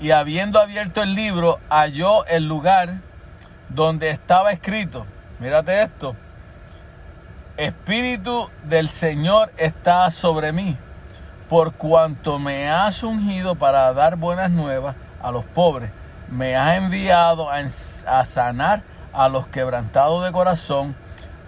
[0.00, 3.00] y habiendo abierto el libro, halló el lugar
[3.68, 5.06] donde estaba escrito.
[5.38, 6.16] Mírate esto.
[7.56, 10.76] Espíritu del Señor está sobre mí,
[11.48, 15.90] por cuanto me has ungido para dar buenas nuevas a los pobres.
[16.28, 20.94] Me has enviado a, sanar a los quebrantados de corazón,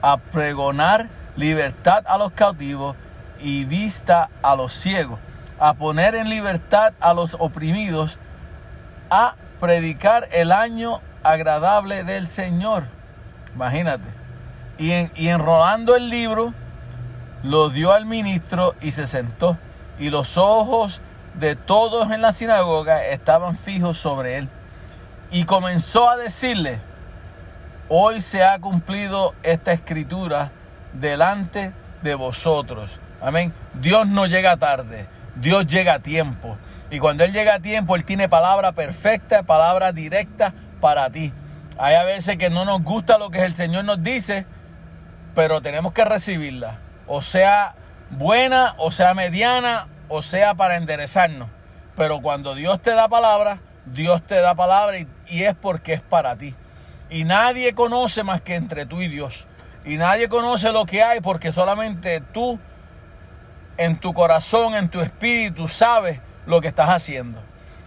[0.00, 2.96] a pregonar libertad a los cautivos
[3.38, 5.18] y vista a los ciegos,
[5.58, 8.18] a poner en libertad a los oprimidos,
[9.10, 12.84] a predicar el año agradable del Señor.
[13.54, 14.04] Imagínate.
[14.78, 16.54] Y, en- y enrolando el libro,
[17.42, 19.58] lo dio al ministro y se sentó.
[19.98, 21.00] Y los ojos
[21.34, 24.48] de todos en la sinagoga estaban fijos sobre él.
[25.30, 26.80] Y comenzó a decirle,
[27.88, 30.52] hoy se ha cumplido esta escritura
[30.92, 32.98] delante de vosotros.
[33.20, 33.52] Amén.
[33.74, 36.56] Dios no llega tarde, Dios llega a tiempo.
[36.90, 41.32] Y cuando Él llega a tiempo, Él tiene palabra perfecta, palabra directa para ti.
[41.78, 44.46] Hay a veces que no nos gusta lo que el Señor nos dice,
[45.34, 46.78] pero tenemos que recibirla.
[47.06, 47.76] O sea
[48.10, 51.48] buena, o sea mediana, o sea para enderezarnos.
[51.96, 56.02] Pero cuando Dios te da palabra, Dios te da palabra y, y es porque es
[56.02, 56.54] para ti.
[57.10, 59.46] Y nadie conoce más que entre tú y Dios.
[59.84, 62.58] Y nadie conoce lo que hay porque solamente tú
[63.78, 67.40] en tu corazón, en tu espíritu, sabes lo que estás haciendo.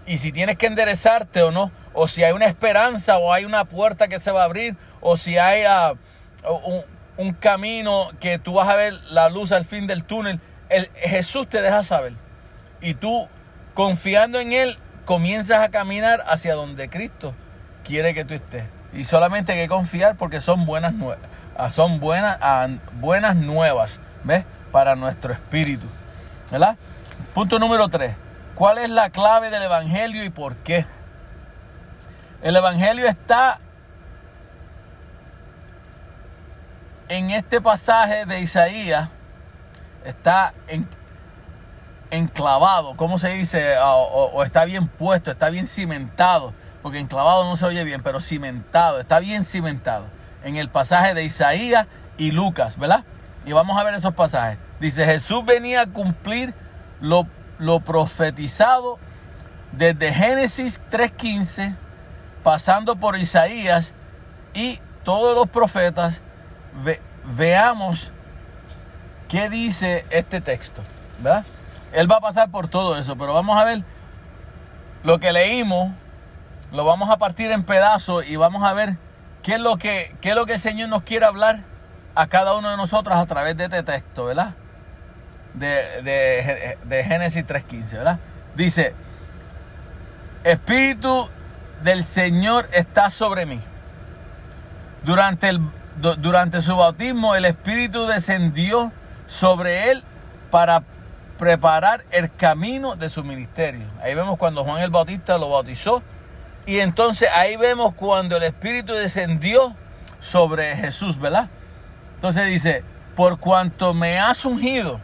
[0.05, 3.65] Y si tienes que enderezarte o no, o si hay una esperanza o hay una
[3.65, 5.93] puerta que se va a abrir, o si hay ah,
[7.17, 10.39] un, camino que tú vas a ver la luz al fin del túnel,
[10.69, 12.13] el, Jesús te deja saber.
[12.81, 13.27] Y tú,
[13.73, 17.35] confiando en Él, comienzas a caminar hacia donde Cristo
[17.83, 18.63] quiere que tú estés.
[18.93, 21.29] Y solamente hay que confiar porque son buenas nuevas.
[21.71, 24.45] Son buenas, ah, buenas nuevas, ¿ves?
[24.71, 25.85] Para nuestro espíritu.
[26.51, 26.77] ¿Verdad?
[27.33, 28.15] Punto número 3.
[28.55, 30.85] ¿Cuál es la clave del Evangelio y por qué?
[32.41, 33.59] El Evangelio está
[37.09, 39.09] en este pasaje de Isaías,
[40.05, 40.87] está en,
[42.09, 43.77] enclavado, ¿cómo se dice?
[43.79, 48.01] O, o- o está bien puesto, está bien cimentado, porque enclavado no se oye bien,
[48.01, 50.07] pero cimentado, está bien cimentado
[50.43, 51.85] en el pasaje de Isaías
[52.17, 53.03] y Lucas, ¿verdad?
[53.45, 54.57] Y vamos a ver esos pasajes.
[54.79, 56.53] Dice, Jesús venía a cumplir
[57.01, 57.27] lo,
[57.59, 58.97] lo profetizado
[59.73, 61.75] desde Génesis 3.15,
[62.43, 63.93] pasando por Isaías
[64.53, 66.21] y todos los profetas,
[66.83, 68.11] ve- veamos
[69.27, 70.81] qué dice este texto.
[71.19, 71.45] ¿verdad?
[71.93, 73.83] Él va a pasar por todo eso, pero vamos a ver
[75.03, 75.91] lo que leímos,
[76.71, 78.97] lo vamos a partir en pedazos y vamos a ver
[79.43, 81.61] qué es lo que, qué es lo que el Señor nos quiere hablar
[82.15, 84.53] a cada uno de nosotros a través de este texto, ¿verdad?
[85.53, 88.19] De, de, de Génesis 3.15, ¿verdad?
[88.55, 88.93] Dice,
[90.43, 91.29] Espíritu
[91.83, 93.61] del Señor está sobre mí.
[95.03, 95.59] Durante, el,
[95.97, 98.91] du- durante su bautismo, el Espíritu descendió
[99.27, 100.03] sobre él
[100.51, 100.83] para
[101.37, 103.87] preparar el camino de su ministerio.
[104.01, 106.03] Ahí vemos cuando Juan el Bautista lo bautizó.
[106.67, 109.75] Y entonces ahí vemos cuando el Espíritu descendió
[110.19, 111.49] sobre Jesús, ¿verdad?
[112.15, 112.83] Entonces dice,
[113.15, 114.99] por cuanto me has ungido,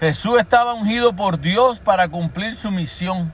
[0.00, 3.32] Jesús estaba ungido por Dios para cumplir su misión.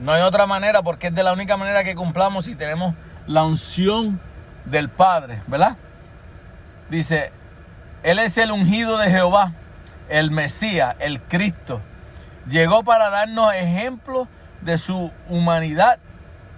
[0.00, 2.94] No hay otra manera porque es de la única manera que cumplamos si tenemos
[3.26, 4.20] la unción
[4.64, 5.76] del Padre, ¿verdad?
[6.88, 7.32] Dice,
[8.02, 9.54] Él es el ungido de Jehová,
[10.08, 11.82] el Mesías, el Cristo.
[12.48, 14.28] Llegó para darnos ejemplo
[14.60, 15.98] de su humanidad.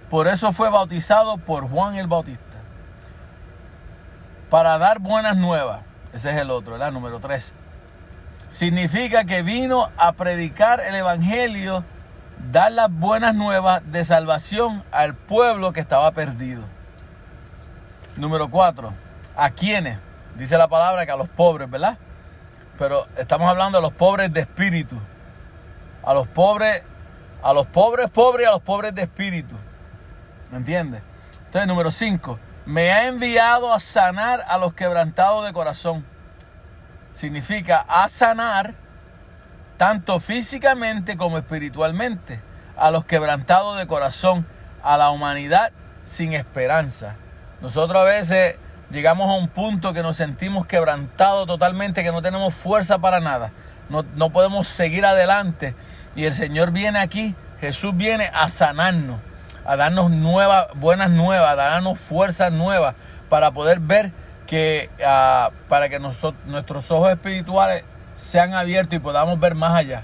[0.09, 2.41] Por eso fue bautizado por Juan el Bautista.
[4.49, 5.81] Para dar buenas nuevas.
[6.13, 6.91] Ese es el otro, ¿verdad?
[6.91, 7.53] Número 3.
[8.49, 11.85] Significa que vino a predicar el Evangelio,
[12.49, 16.63] dar las buenas nuevas de salvación al pueblo que estaba perdido.
[18.15, 18.93] Número 4.
[19.35, 19.99] ¿A quiénes?
[20.35, 21.97] Dice la palabra que a los pobres, ¿verdad?
[22.77, 24.97] Pero estamos hablando de los pobres de espíritu.
[26.03, 26.83] A los pobres,
[27.43, 29.55] a los pobres pobres y a los pobres de espíritu.
[30.51, 31.01] ¿Me entiendes?
[31.45, 32.39] Entonces, número 5.
[32.65, 36.05] Me ha enviado a sanar a los quebrantados de corazón.
[37.13, 38.75] Significa a sanar
[39.81, 42.39] tanto físicamente como espiritualmente
[42.77, 44.45] a los quebrantados de corazón,
[44.83, 45.71] a la humanidad
[46.05, 47.15] sin esperanza.
[47.61, 48.57] Nosotros a veces
[48.91, 53.53] llegamos a un punto que nos sentimos quebrantados totalmente, que no tenemos fuerza para nada.
[53.89, 55.73] No, no podemos seguir adelante.
[56.15, 59.19] Y el Señor viene aquí, Jesús viene a sanarnos,
[59.65, 62.93] a darnos nuevas, buenas nuevas, a darnos fuerzas nuevas
[63.29, 64.11] para poder ver
[64.45, 67.83] que, ah, para que nosotros, nuestros ojos espirituales
[68.21, 70.03] sean abiertos y podamos ver más allá.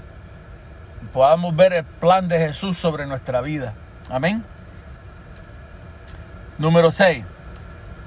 [1.12, 3.74] Podamos ver el plan de Jesús sobre nuestra vida.
[4.10, 4.44] Amén.
[6.58, 7.24] Número 6.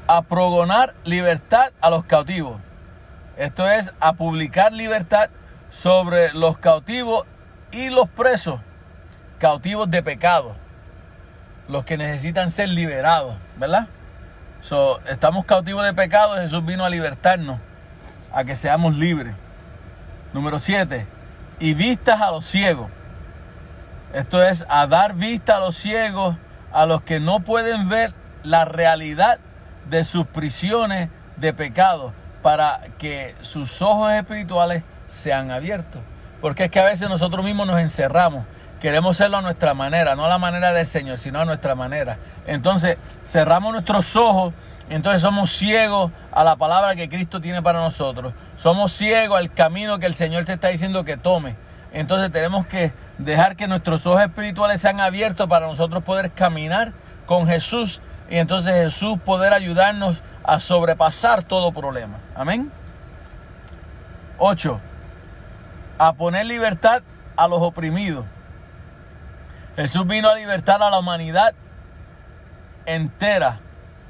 [0.08, 2.60] A progonar libertad a los cautivos.
[3.38, 5.30] Esto es a publicar libertad
[5.70, 7.26] sobre los cautivos
[7.72, 8.60] y los presos,
[9.40, 10.58] cautivos de pecado,
[11.70, 13.88] los que necesitan ser liberados, ¿verdad?
[14.60, 17.60] So, estamos cautivos de pecado, Jesús vino a libertarnos,
[18.34, 19.34] a que seamos libres.
[20.34, 21.08] Número 7.
[21.60, 22.90] Y vistas a los ciegos.
[24.14, 26.36] Esto es a dar vista a los ciegos,
[26.72, 28.14] a los que no pueden ver
[28.44, 29.40] la realidad
[29.90, 36.02] de sus prisiones de pecado, para que sus ojos espirituales sean abiertos.
[36.40, 38.46] Porque es que a veces nosotros mismos nos encerramos.
[38.80, 42.18] Queremos hacerlo a nuestra manera, no a la manera del Señor, sino a nuestra manera.
[42.48, 44.54] Entonces cerramos nuestros ojos,
[44.92, 48.34] entonces somos ciegos a la palabra que Cristo tiene para nosotros.
[48.58, 51.56] Somos ciegos al camino que el Señor te está diciendo que tome.
[51.94, 56.92] Entonces tenemos que dejar que nuestros ojos espirituales sean abiertos para nosotros poder caminar
[57.26, 62.20] con Jesús y entonces Jesús poder ayudarnos a sobrepasar todo problema.
[62.36, 62.70] Amén.
[64.40, 64.78] 8.
[66.00, 67.02] A poner libertad
[67.38, 68.26] a los oprimidos.
[69.78, 71.54] Jesús vino a libertar a la humanidad
[72.86, 73.62] entera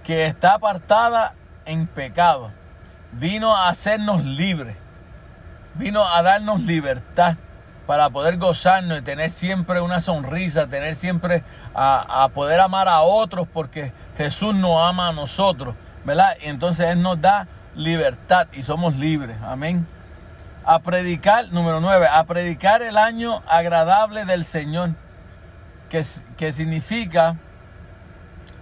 [0.04, 1.36] que está apartada
[1.66, 2.52] en pecado.
[3.12, 4.76] Vino a hacernos libres.
[5.76, 7.38] Vino a darnos libertad
[7.88, 11.44] para poder gozarnos y tener siempre una sonrisa, tener siempre
[11.74, 15.76] a, a poder amar a otros porque Jesús nos ama a nosotros,
[16.06, 16.38] ¿verdad?
[16.42, 19.88] Y entonces Él nos da libertad y somos libres, amén.
[20.64, 24.92] A predicar, número 9, a predicar el año agradable del Señor,
[25.90, 26.06] que,
[26.38, 27.38] que significa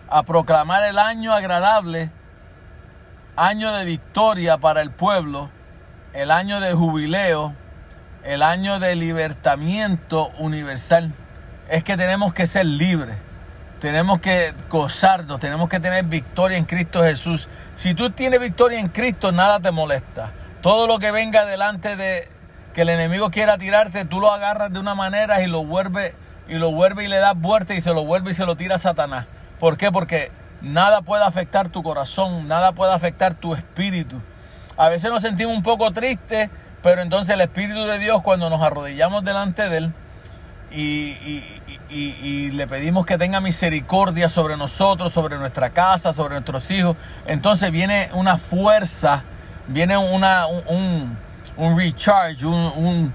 [0.10, 2.12] a proclamar el año agradable,
[3.36, 5.49] año de victoria para el pueblo,
[6.14, 7.53] el año de jubileo,
[8.24, 11.14] el año de libertamiento universal.
[11.70, 13.18] Es que tenemos que ser libres.
[13.80, 17.47] Tenemos que gozarnos, tenemos que tener victoria en Cristo Jesús.
[17.76, 20.34] Si tú tienes victoria en Cristo, nada te molesta.
[20.62, 22.28] Todo lo que venga delante de
[22.74, 26.14] que el enemigo quiera tirarte, tú lo agarras de una manera y lo vuelve
[26.49, 28.76] y lo vuelve y le das vuelta y se lo vuelve y se lo tira
[28.76, 29.28] a Satanás.
[29.60, 29.91] ¿Por qué?
[29.91, 30.32] Porque
[30.62, 34.22] nada puede afectar tu corazón, nada puede afectar tu espíritu.
[34.78, 36.49] A veces nos sentimos un poco tristes
[36.82, 39.93] Pero entonces el Espíritu de Dios, cuando nos arrodillamos delante de Él
[40.72, 46.95] y, le pedimos que tenga misericordia sobre nosotros, sobre nuestra casa, sobre nuestros hijos,
[47.26, 49.24] entonces viene una fuerza,
[49.68, 51.18] viene una, un,
[51.78, 53.14] recharge, un,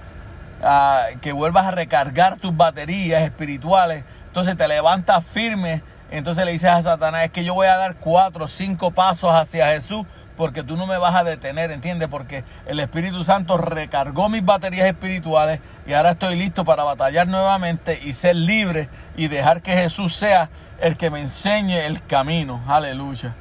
[0.62, 4.04] ah, que vuelvas a recargar tus baterías espirituales.
[4.26, 5.82] Entonces te levantas firme.
[6.18, 9.32] Entonces le dices a Satanás, es que yo voy a dar cuatro o cinco pasos
[9.32, 10.06] hacia Jesús
[10.36, 12.06] porque tú no me vas a detener, ¿entiendes?
[12.06, 15.58] Porque el Espíritu Santo recargó mis baterías espirituales
[15.88, 20.50] y ahora estoy listo para batallar nuevamente y ser libre y dejar que Jesús sea
[20.80, 22.62] el que me enseñe el camino.
[22.68, 23.34] Aleluya.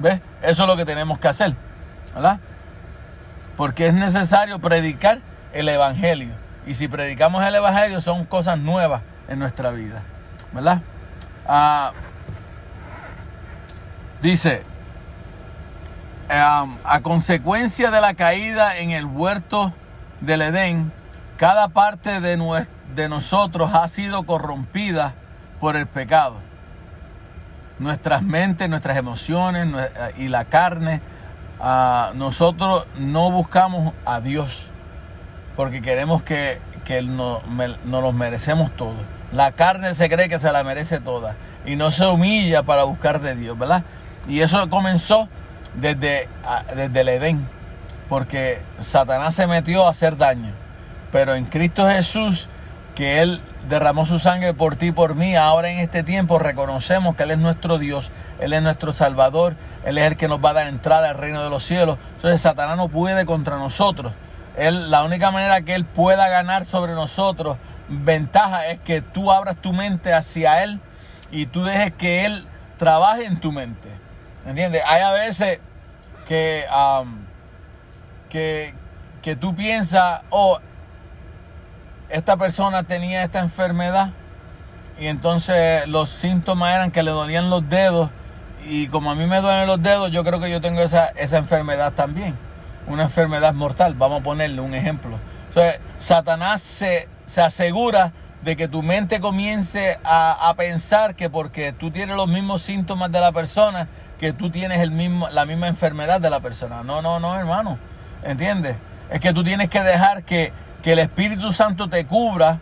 [0.00, 0.20] ¿Ves?
[0.42, 1.54] Eso es lo que tenemos que hacer,
[2.14, 2.40] ¿verdad?
[3.56, 5.20] Porque es necesario predicar
[5.52, 6.34] el Evangelio.
[6.66, 10.02] Y si predicamos el Evangelio son cosas nuevas en nuestra vida.
[10.52, 10.82] ¿Verdad?
[11.46, 11.92] Ah,
[14.20, 14.62] dice,
[16.28, 19.72] a consecuencia de la caída en el huerto
[20.20, 20.92] del Edén,
[21.36, 25.14] cada parte de, de nosotros ha sido corrompida
[25.60, 26.36] por el pecado.
[27.78, 31.00] Nuestras mentes, nuestras emociones nue- y la carne,
[31.60, 34.68] ah, nosotros no buscamos a Dios
[35.56, 38.96] porque queremos que, que Él no- me- nos los merecemos todos.
[39.32, 43.20] La carne se cree que se la merece toda y no se humilla para buscar
[43.20, 43.82] de Dios, ¿verdad?
[44.28, 45.28] Y eso comenzó
[45.74, 47.48] desde, ah, desde el Edén,
[48.08, 50.52] porque Satanás se metió a hacer daño.
[51.10, 52.48] Pero en Cristo Jesús,
[52.94, 57.16] que Él derramó su sangre por ti y por mí, ahora en este tiempo reconocemos
[57.16, 60.50] que Él es nuestro Dios, Él es nuestro Salvador, Él es el que nos va
[60.50, 61.98] a dar entrada al reino de los cielos.
[62.16, 64.12] Entonces Satanás no puede contra nosotros.
[64.56, 67.56] Él, la única manera que Él pueda ganar sobre nosotros
[67.88, 70.80] ventaja es que tú abras tu mente hacia Él
[71.30, 72.46] y tú dejes que Él
[72.78, 73.88] trabaje en tu mente.
[74.44, 74.82] ¿Entiendes?
[74.86, 75.60] Hay a veces
[76.26, 76.64] que,
[78.28, 78.74] que,
[79.22, 80.58] que tú piensas, oh,
[82.08, 84.10] esta persona tenía esta enfermedad
[84.98, 88.10] y entonces los síntomas eran que le dolían los dedos
[88.64, 91.38] y como a mí me duelen los dedos, yo creo que yo tengo esa, esa
[91.38, 92.36] enfermedad también,
[92.86, 95.18] una enfermedad mortal, vamos a ponerle un ejemplo.
[95.48, 98.12] Entonces, Satanás se, se asegura
[98.42, 103.12] de que tu mente comience a, a pensar que porque tú tienes los mismos síntomas
[103.12, 106.82] de la persona, que tú tienes el mismo, la misma enfermedad de la persona.
[106.82, 107.78] No, no, no, hermano.
[108.22, 108.76] ¿Entiendes?
[109.10, 110.52] Es que tú tienes que dejar que,
[110.82, 112.60] que el Espíritu Santo te cubra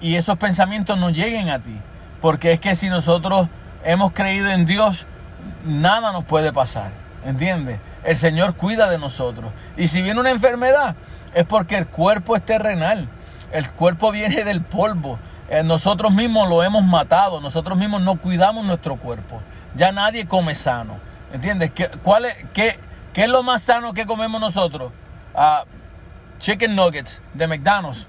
[0.00, 1.78] y esos pensamientos no lleguen a ti.
[2.20, 3.48] Porque es que si nosotros
[3.84, 5.06] hemos creído en Dios,
[5.64, 6.90] nada nos puede pasar.
[7.24, 7.78] ¿Entiendes?
[8.04, 9.52] El Señor cuida de nosotros.
[9.76, 10.96] Y si viene una enfermedad,
[11.34, 13.08] es porque el cuerpo es terrenal.
[13.56, 15.18] El cuerpo viene del polvo.
[15.48, 17.40] Eh, nosotros mismos lo hemos matado.
[17.40, 19.40] Nosotros mismos no cuidamos nuestro cuerpo.
[19.74, 20.98] Ya nadie come sano.
[21.32, 21.70] ¿Entiendes?
[21.74, 22.78] ¿Qué, cuál es, qué,
[23.14, 24.92] qué es lo más sano que comemos nosotros?
[25.34, 25.64] Ah,
[26.38, 28.06] chicken nuggets de McDonald's.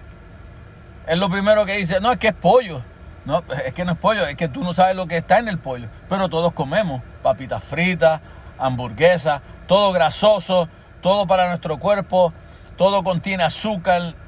[1.08, 2.82] Es lo primero que dice, no, es que es pollo.
[3.24, 5.48] No, es que no es pollo, es que tú no sabes lo que está en
[5.48, 5.88] el pollo.
[6.10, 8.20] Pero todos comemos papitas fritas,
[8.60, 10.68] hamburguesas, todo grasoso,
[11.02, 12.34] todo para nuestro cuerpo,
[12.76, 14.27] todo contiene azúcar.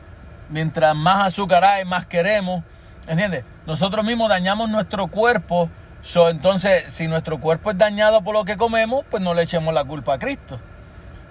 [0.50, 2.64] Mientras más azúcar hay, más queremos.
[3.08, 3.44] ¿Entiendes?
[3.66, 5.70] Nosotros mismos dañamos nuestro cuerpo.
[6.02, 9.74] So, entonces, si nuestro cuerpo es dañado por lo que comemos, pues no le echemos
[9.74, 10.60] la culpa a Cristo.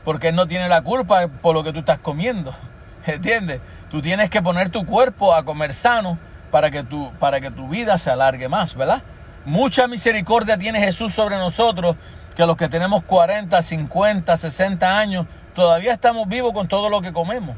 [0.05, 2.55] Porque Él no tiene la culpa por lo que tú estás comiendo.
[3.07, 3.61] ¿Entiendes?
[3.91, 6.19] Tú tienes que poner tu cuerpo a comer sano
[6.51, 9.03] para que tu, para que tu vida se alargue más, ¿verdad?
[9.45, 11.97] Mucha misericordia tiene Jesús sobre nosotros,
[12.37, 17.13] que los que tenemos 40, 50, 60 años, todavía estamos vivos con todo lo que
[17.13, 17.57] comemos.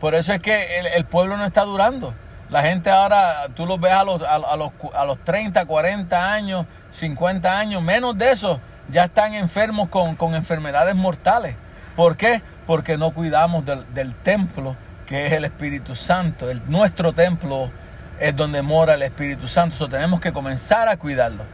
[0.00, 2.14] Por eso es que el, pueblo no está durando.
[2.50, 6.32] La gente ahora, tú los ves a los, a, a los, a los 30, 40
[6.32, 11.56] años, 50 años, menos de eso, ya están enfermos con, con enfermedades mortales.
[11.96, 12.42] ¿Por qué?
[12.66, 14.76] Porque no cuidamos del, del templo
[15.06, 16.50] que es el Espíritu Santo.
[16.50, 17.70] El, nuestro templo
[18.20, 19.76] es donde mora el Espíritu Santo.
[19.76, 21.44] So, tenemos que comenzar a cuidarlo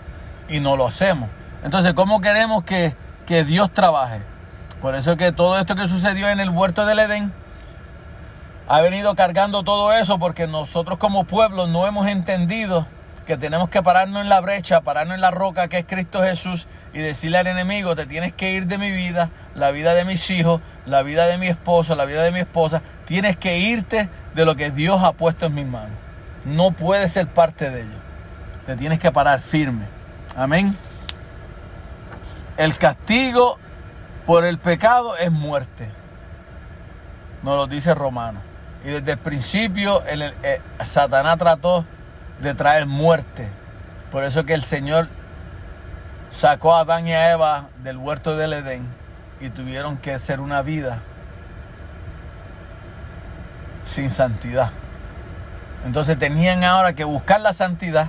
[0.49, 1.29] y no lo hacemos.
[1.63, 2.95] Entonces, ¿cómo queremos que,
[3.27, 4.23] que Dios trabaje?
[4.81, 7.33] Por eso es que todo esto que sucedió en el huerto del Edén
[8.73, 12.87] ha venido cargando todo eso porque nosotros como pueblo no hemos entendido
[13.27, 16.67] que tenemos que pararnos en la brecha, pararnos en la roca que es Cristo Jesús
[16.95, 20.31] y decirle al enemigo, te tienes que ir de mi vida, la vida de mis
[20.31, 24.45] hijos, la vida de mi esposo, la vida de mi esposa, tienes que irte de
[24.47, 25.99] lo que Dios ha puesto en mis manos.
[26.47, 27.99] No puedes ser parte de ello.
[28.65, 29.85] Te tienes que parar firme.
[30.35, 30.75] Amén.
[32.57, 33.59] El castigo
[34.25, 35.91] por el pecado es muerte.
[37.43, 38.52] Nos lo dice Romano.
[38.85, 41.85] Y desde el principio el, el, Satanás trató
[42.41, 43.49] de traer muerte.
[44.11, 45.09] Por eso que el Señor
[46.31, 48.87] sacó a Adán y a Eva del huerto del Edén
[49.41, 51.01] y tuvieron que hacer una vida
[53.85, 54.71] sin santidad.
[55.85, 58.09] Entonces tenían ahora que buscar la santidad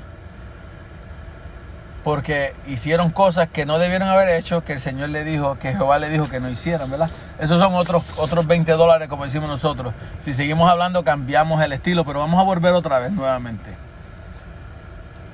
[2.04, 6.00] porque hicieron cosas que no debieron haber hecho, que el Señor le dijo, que Jehová
[6.00, 7.10] le dijo que no hicieran, ¿verdad?
[7.40, 9.94] Esos son otros, otros 20 dólares, como decimos nosotros.
[10.24, 13.78] Si seguimos hablando, cambiamos el estilo, pero vamos a volver otra vez nuevamente.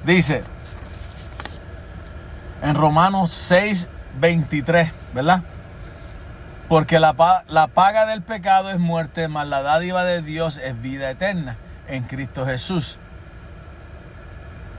[0.04, 0.44] Dice,
[2.62, 3.88] en Romanos 6,
[4.20, 5.42] 23, ¿verdad?
[6.68, 7.16] Porque la,
[7.48, 11.58] la paga del pecado es muerte, mas la dádiva de Dios es vida eterna
[11.88, 13.00] en Cristo Jesús.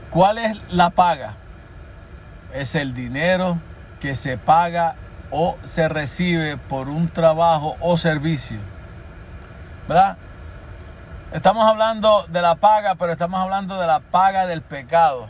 [0.09, 1.35] ¿Cuál es la paga?
[2.53, 3.59] Es el dinero
[3.99, 4.95] que se paga
[5.29, 8.59] o se recibe por un trabajo o servicio.
[9.87, 10.17] ¿Verdad?
[11.31, 15.29] Estamos hablando de la paga, pero estamos hablando de la paga del pecado.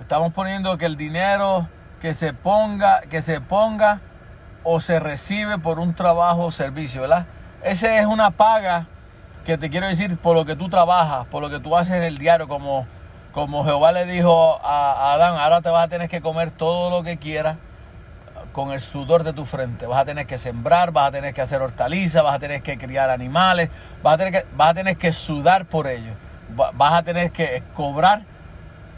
[0.00, 1.68] Estamos poniendo que el dinero
[2.00, 4.00] que se ponga, que se ponga
[4.64, 7.26] o se recibe por un trabajo o servicio, ¿verdad?
[7.62, 8.86] Esa es una paga
[9.44, 12.02] que te quiero decir por lo que tú trabajas, por lo que tú haces en
[12.02, 12.86] el diario, como,
[13.32, 17.02] como Jehová le dijo a, Adán, ahora te vas a tener que comer todo lo
[17.02, 17.56] que quieras
[18.52, 19.86] con el sudor de tu frente.
[19.86, 22.78] Vas a tener que sembrar, vas a tener que hacer hortalizas, vas a tener que
[22.78, 23.70] criar animales,
[24.02, 26.16] vas a tener que, vas a tener que sudar por ellos,
[26.58, 28.24] Va- vas a tener que cobrar,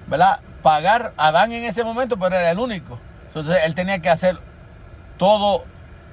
[0.07, 0.41] ¿verdad?
[0.63, 2.99] Pagar Adán en ese momento, pero era el único.
[3.27, 4.39] Entonces él tenía que hacer
[5.19, 5.65] todo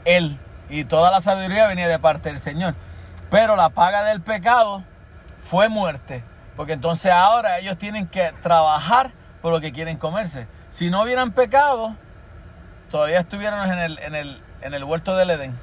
[0.06, 0.40] él
[0.70, 2.76] y toda la sabiduría venía de parte del Señor.
[3.30, 4.84] Pero la paga del pecado
[5.40, 6.24] fue muerte,
[6.58, 10.48] porque entonces ahora ellos tienen que trabajar por lo que quieren comerse.
[10.72, 11.96] Si no hubieran pecado,
[12.90, 15.58] todavía estuviéramos en el, en el, en el huerto del Edén.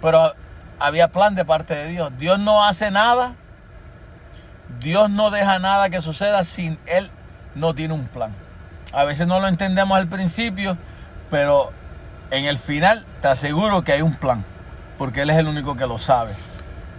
[0.00, 0.34] Pero
[0.78, 2.12] había plan de parte de Dios.
[2.16, 3.34] Dios no hace nada.
[4.78, 7.10] Dios no deja nada que suceda sin Él
[7.56, 8.34] no tiene un plan.
[8.92, 10.78] A veces no lo entendemos al principio,
[11.28, 11.72] pero
[12.30, 14.44] en el final te aseguro que hay un plan.
[14.96, 16.34] Porque Él es el único que lo sabe.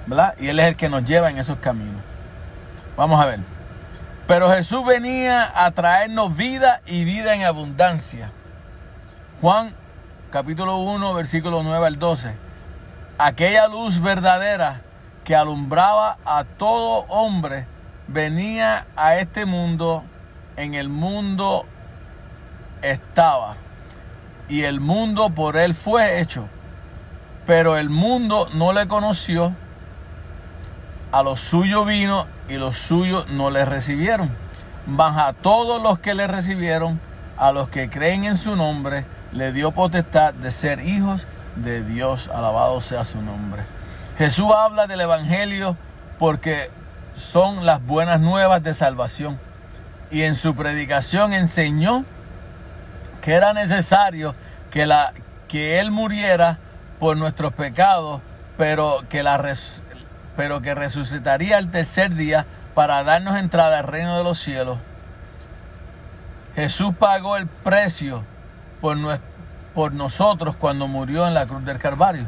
[0.05, 0.36] ¿Verdad?
[0.38, 2.12] Y Él es el que nos lleva en esos caminos.
[2.96, 3.39] Vamos a ver.
[4.28, 8.32] Pero Jesús venía a traernos vida y vida en abundancia.
[9.41, 9.74] Juan
[10.30, 12.36] capítulo 1, versículo 9 al 12.
[13.18, 14.82] Aquella luz verdadera
[15.24, 17.68] que alumbraba a todo hombre
[18.08, 20.04] venía a este mundo,
[20.56, 21.66] en el mundo
[22.82, 23.56] estaba,
[24.50, 26.48] y el mundo por él fue hecho,
[27.46, 29.56] pero el mundo no le conoció,
[31.12, 34.32] a los suyos vino y los suyos no le recibieron.
[34.86, 37.00] Mas a todos los que le recibieron,
[37.38, 42.30] a los que creen en su nombre, le dio potestad de ser hijos de Dios.
[42.34, 43.64] Alabado sea su nombre.
[44.18, 45.78] Jesús habla del Evangelio
[46.20, 46.70] porque
[47.16, 49.39] son las buenas nuevas de salvación.
[50.12, 52.06] Y en su predicación enseñó
[53.22, 54.36] que era necesario
[54.70, 55.14] que, la,
[55.48, 56.60] que Él muriera
[57.00, 58.22] por nuestros pecados,
[58.58, 59.38] pero que, la
[60.36, 64.79] pero que resucitaría el tercer día para darnos entrada al reino de los cielos.
[66.55, 68.23] Jesús pagó el precio
[68.81, 68.97] por,
[69.73, 72.25] por nosotros cuando murió en la cruz del Calvario.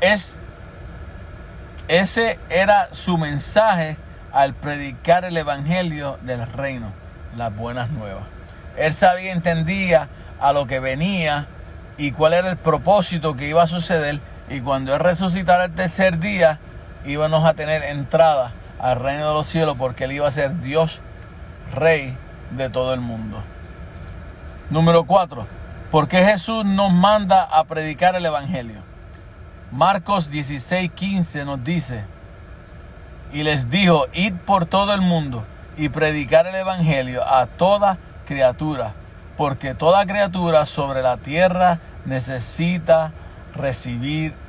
[0.00, 0.36] Es,
[1.88, 3.96] ese era su mensaje
[4.32, 6.92] al predicar el evangelio del reino,
[7.36, 8.24] las buenas nuevas.
[8.76, 10.08] Él sabía, entendía
[10.40, 11.46] a lo que venía
[11.98, 14.20] y cuál era el propósito que iba a suceder.
[14.52, 16.60] Y cuando Él resucitara el tercer día,
[17.06, 21.00] íbamos a tener entrada al reino de los cielos porque Él iba a ser Dios,
[21.72, 22.14] Rey
[22.50, 23.42] de todo el mundo.
[24.68, 25.46] Número 4.
[25.90, 28.82] ¿Por qué Jesús nos manda a predicar el Evangelio?
[29.70, 32.04] Marcos 16, 15 nos dice,
[33.32, 35.46] y les dijo, id por todo el mundo
[35.78, 37.96] y predicar el Evangelio a toda
[38.26, 38.92] criatura,
[39.38, 43.12] porque toda criatura sobre la tierra necesita
[43.54, 44.41] recibir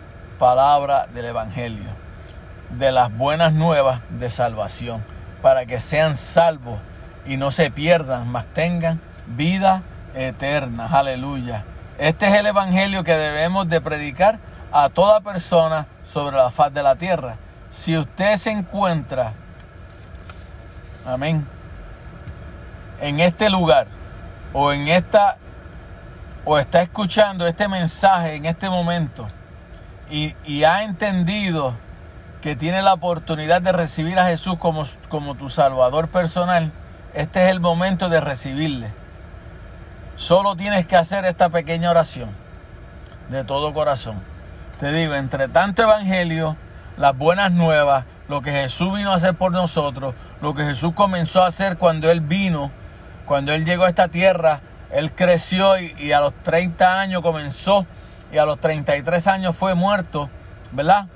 [0.44, 1.90] palabra del Evangelio,
[2.72, 5.02] de las buenas nuevas de salvación,
[5.42, 6.82] para que sean salvos
[7.26, 9.84] y no se pierdan, mas tengan vida
[10.14, 10.90] eterna.
[10.92, 11.64] Aleluya.
[11.98, 14.38] Este es el Evangelio que debemos de predicar
[14.74, 17.38] a toda persona sobre la faz de la tierra.
[17.72, 19.36] Si usted se encuentra,
[21.06, 21.48] amén,
[23.00, 23.88] en este lugar
[24.52, 25.38] o en esta
[26.44, 29.26] o está escuchando este mensaje en este momento
[30.10, 31.76] y, y ha entendido
[32.44, 36.74] que tiene la oportunidad de recibir a Jesús como, como tu Salvador personal,
[37.14, 38.92] este es el momento de recibirle.
[40.18, 42.32] Solo tienes que hacer esta pequeña oración
[43.30, 44.22] de todo corazón.
[44.80, 46.58] Te digo, entre tanto evangelio,
[46.98, 51.44] las buenas nuevas, lo que Jesús vino a hacer por nosotros, lo que Jesús comenzó
[51.44, 52.72] a hacer cuando Él vino,
[53.26, 54.60] cuando Él llegó a esta tierra,
[54.92, 57.86] Él creció y, y a los 30 años comenzó
[58.34, 60.30] y a los 33 años fue muerto,
[60.72, 61.08] ¿verdad?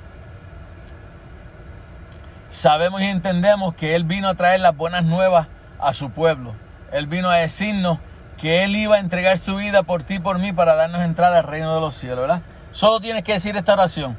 [2.49, 5.47] sabemos y entendemos que Él vino a traer las buenas nuevas
[5.80, 6.55] a su pueblo.
[6.91, 7.99] Él vino a decirnos
[8.38, 11.39] que Él iba a entregar su vida por ti y por mí para darnos entrada
[11.39, 12.41] al reino de los cielos, ¿verdad?
[12.72, 14.18] Solo tienes que decir esta oración.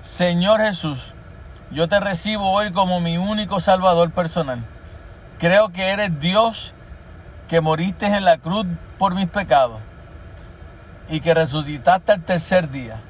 [0.00, 1.14] Señor Jesús,
[1.70, 4.64] yo te recibo hoy como mi único salvador personal.
[5.38, 6.74] Creo que eres Dios
[7.48, 8.66] que moriste en la cruz
[8.98, 9.80] por mis pecados
[11.10, 13.00] y que resucitaste al tercer día.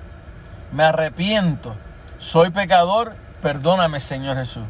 [0.72, 1.76] Me arrepiento,
[2.18, 4.64] soy pecador, perdóname Señor Jesús.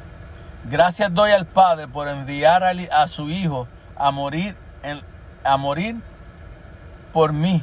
[0.64, 4.56] Gracias doy al Padre por enviar a, su Hijo a morir,
[5.44, 5.96] a morir
[7.12, 7.62] por mí,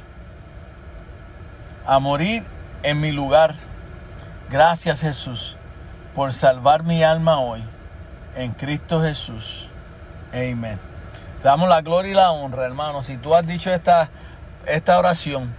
[1.86, 2.46] a morir
[2.84, 3.56] en mi lugar.
[4.50, 5.58] Gracias Jesús
[6.16, 7.64] por salvar mi alma hoy
[8.36, 9.70] en Cristo Jesús.
[10.32, 10.80] Amén.
[11.42, 13.04] Te damos la gloria y la honra, hermano.
[13.04, 14.10] Si tú has dicho esta,
[14.68, 15.54] esta oración,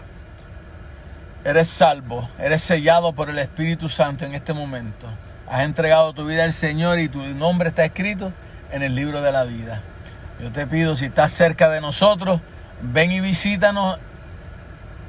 [1.45, 5.07] eres salvo, eres sellado por el Espíritu Santo en este momento.
[5.49, 8.33] Has entregado tu vida al Señor y tu nombre está escrito
[8.71, 9.83] en el libro de la vida.
[10.41, 12.41] Yo te pido, si estás cerca de nosotros,
[12.83, 13.99] ven y visítanos,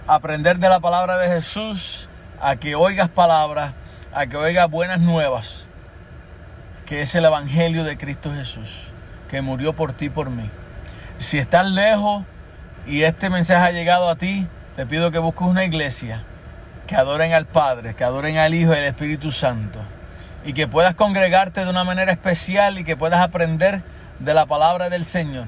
[0.07, 2.09] aprender de la palabra de Jesús,
[2.41, 3.73] a que oigas palabras,
[4.13, 5.65] a que oigas buenas nuevas,
[6.85, 8.91] que es el Evangelio de Cristo Jesús,
[9.29, 10.49] que murió por ti y por mí.
[11.17, 12.23] Si estás lejos
[12.89, 16.23] y este mensaje ha llegado a ti, te pido que busques una iglesia
[16.87, 19.79] que adoren al Padre, que adoren al Hijo y al Espíritu Santo,
[20.43, 23.83] y que puedas congregarte de una manera especial y que puedas aprender
[24.17, 25.45] de la palabra del Señor.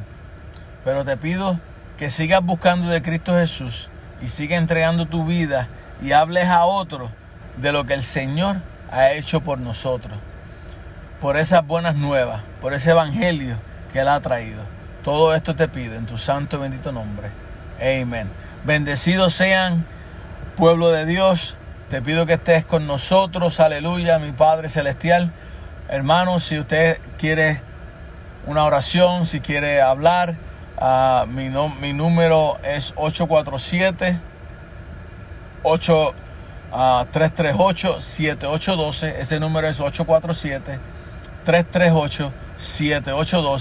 [0.85, 1.59] Pero te pido
[1.97, 3.89] que sigas buscando de Cristo Jesús
[4.21, 5.67] y sigas entregando tu vida
[5.99, 7.09] y hables a otros
[7.57, 8.57] de lo que el Señor
[8.91, 10.13] ha hecho por nosotros,
[11.19, 13.57] por esas buenas nuevas, por ese evangelio
[13.91, 14.61] que Él ha traído.
[15.03, 17.29] Todo esto te pido en tu santo y bendito nombre.
[17.79, 18.29] Amén.
[18.63, 19.85] Bendecidos sean,
[20.55, 21.55] pueblo de Dios.
[21.89, 23.59] Te pido que estés con nosotros.
[23.59, 25.31] Aleluya, mi Padre Celestial.
[25.89, 27.61] Hermanos, si usted quiere
[28.45, 30.35] una oración, si quiere hablar,
[30.79, 34.19] uh, mi, no, mi, número es 847
[35.63, 36.13] 8
[36.71, 39.15] Uh, 338-7812.
[39.19, 42.31] Ese número es 847-338-7812.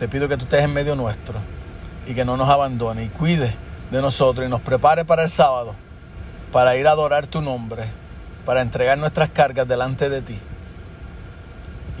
[0.00, 1.38] Te pido que tú estés en medio nuestro
[2.08, 3.54] y que no nos abandone y cuide
[3.92, 5.76] de nosotros y nos prepare para el sábado,
[6.50, 7.84] para ir a adorar tu nombre,
[8.44, 10.40] para entregar nuestras cargas delante de ti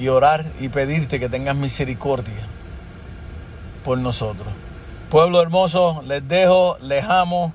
[0.00, 2.48] y orar y pedirte que tengas misericordia
[3.84, 4.48] por nosotros.
[5.10, 7.54] Pueblo hermoso, les dejo, les amo.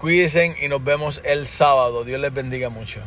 [0.00, 2.04] Cuídense y nos vemos el sábado.
[2.04, 3.00] Dios les bendiga mucho.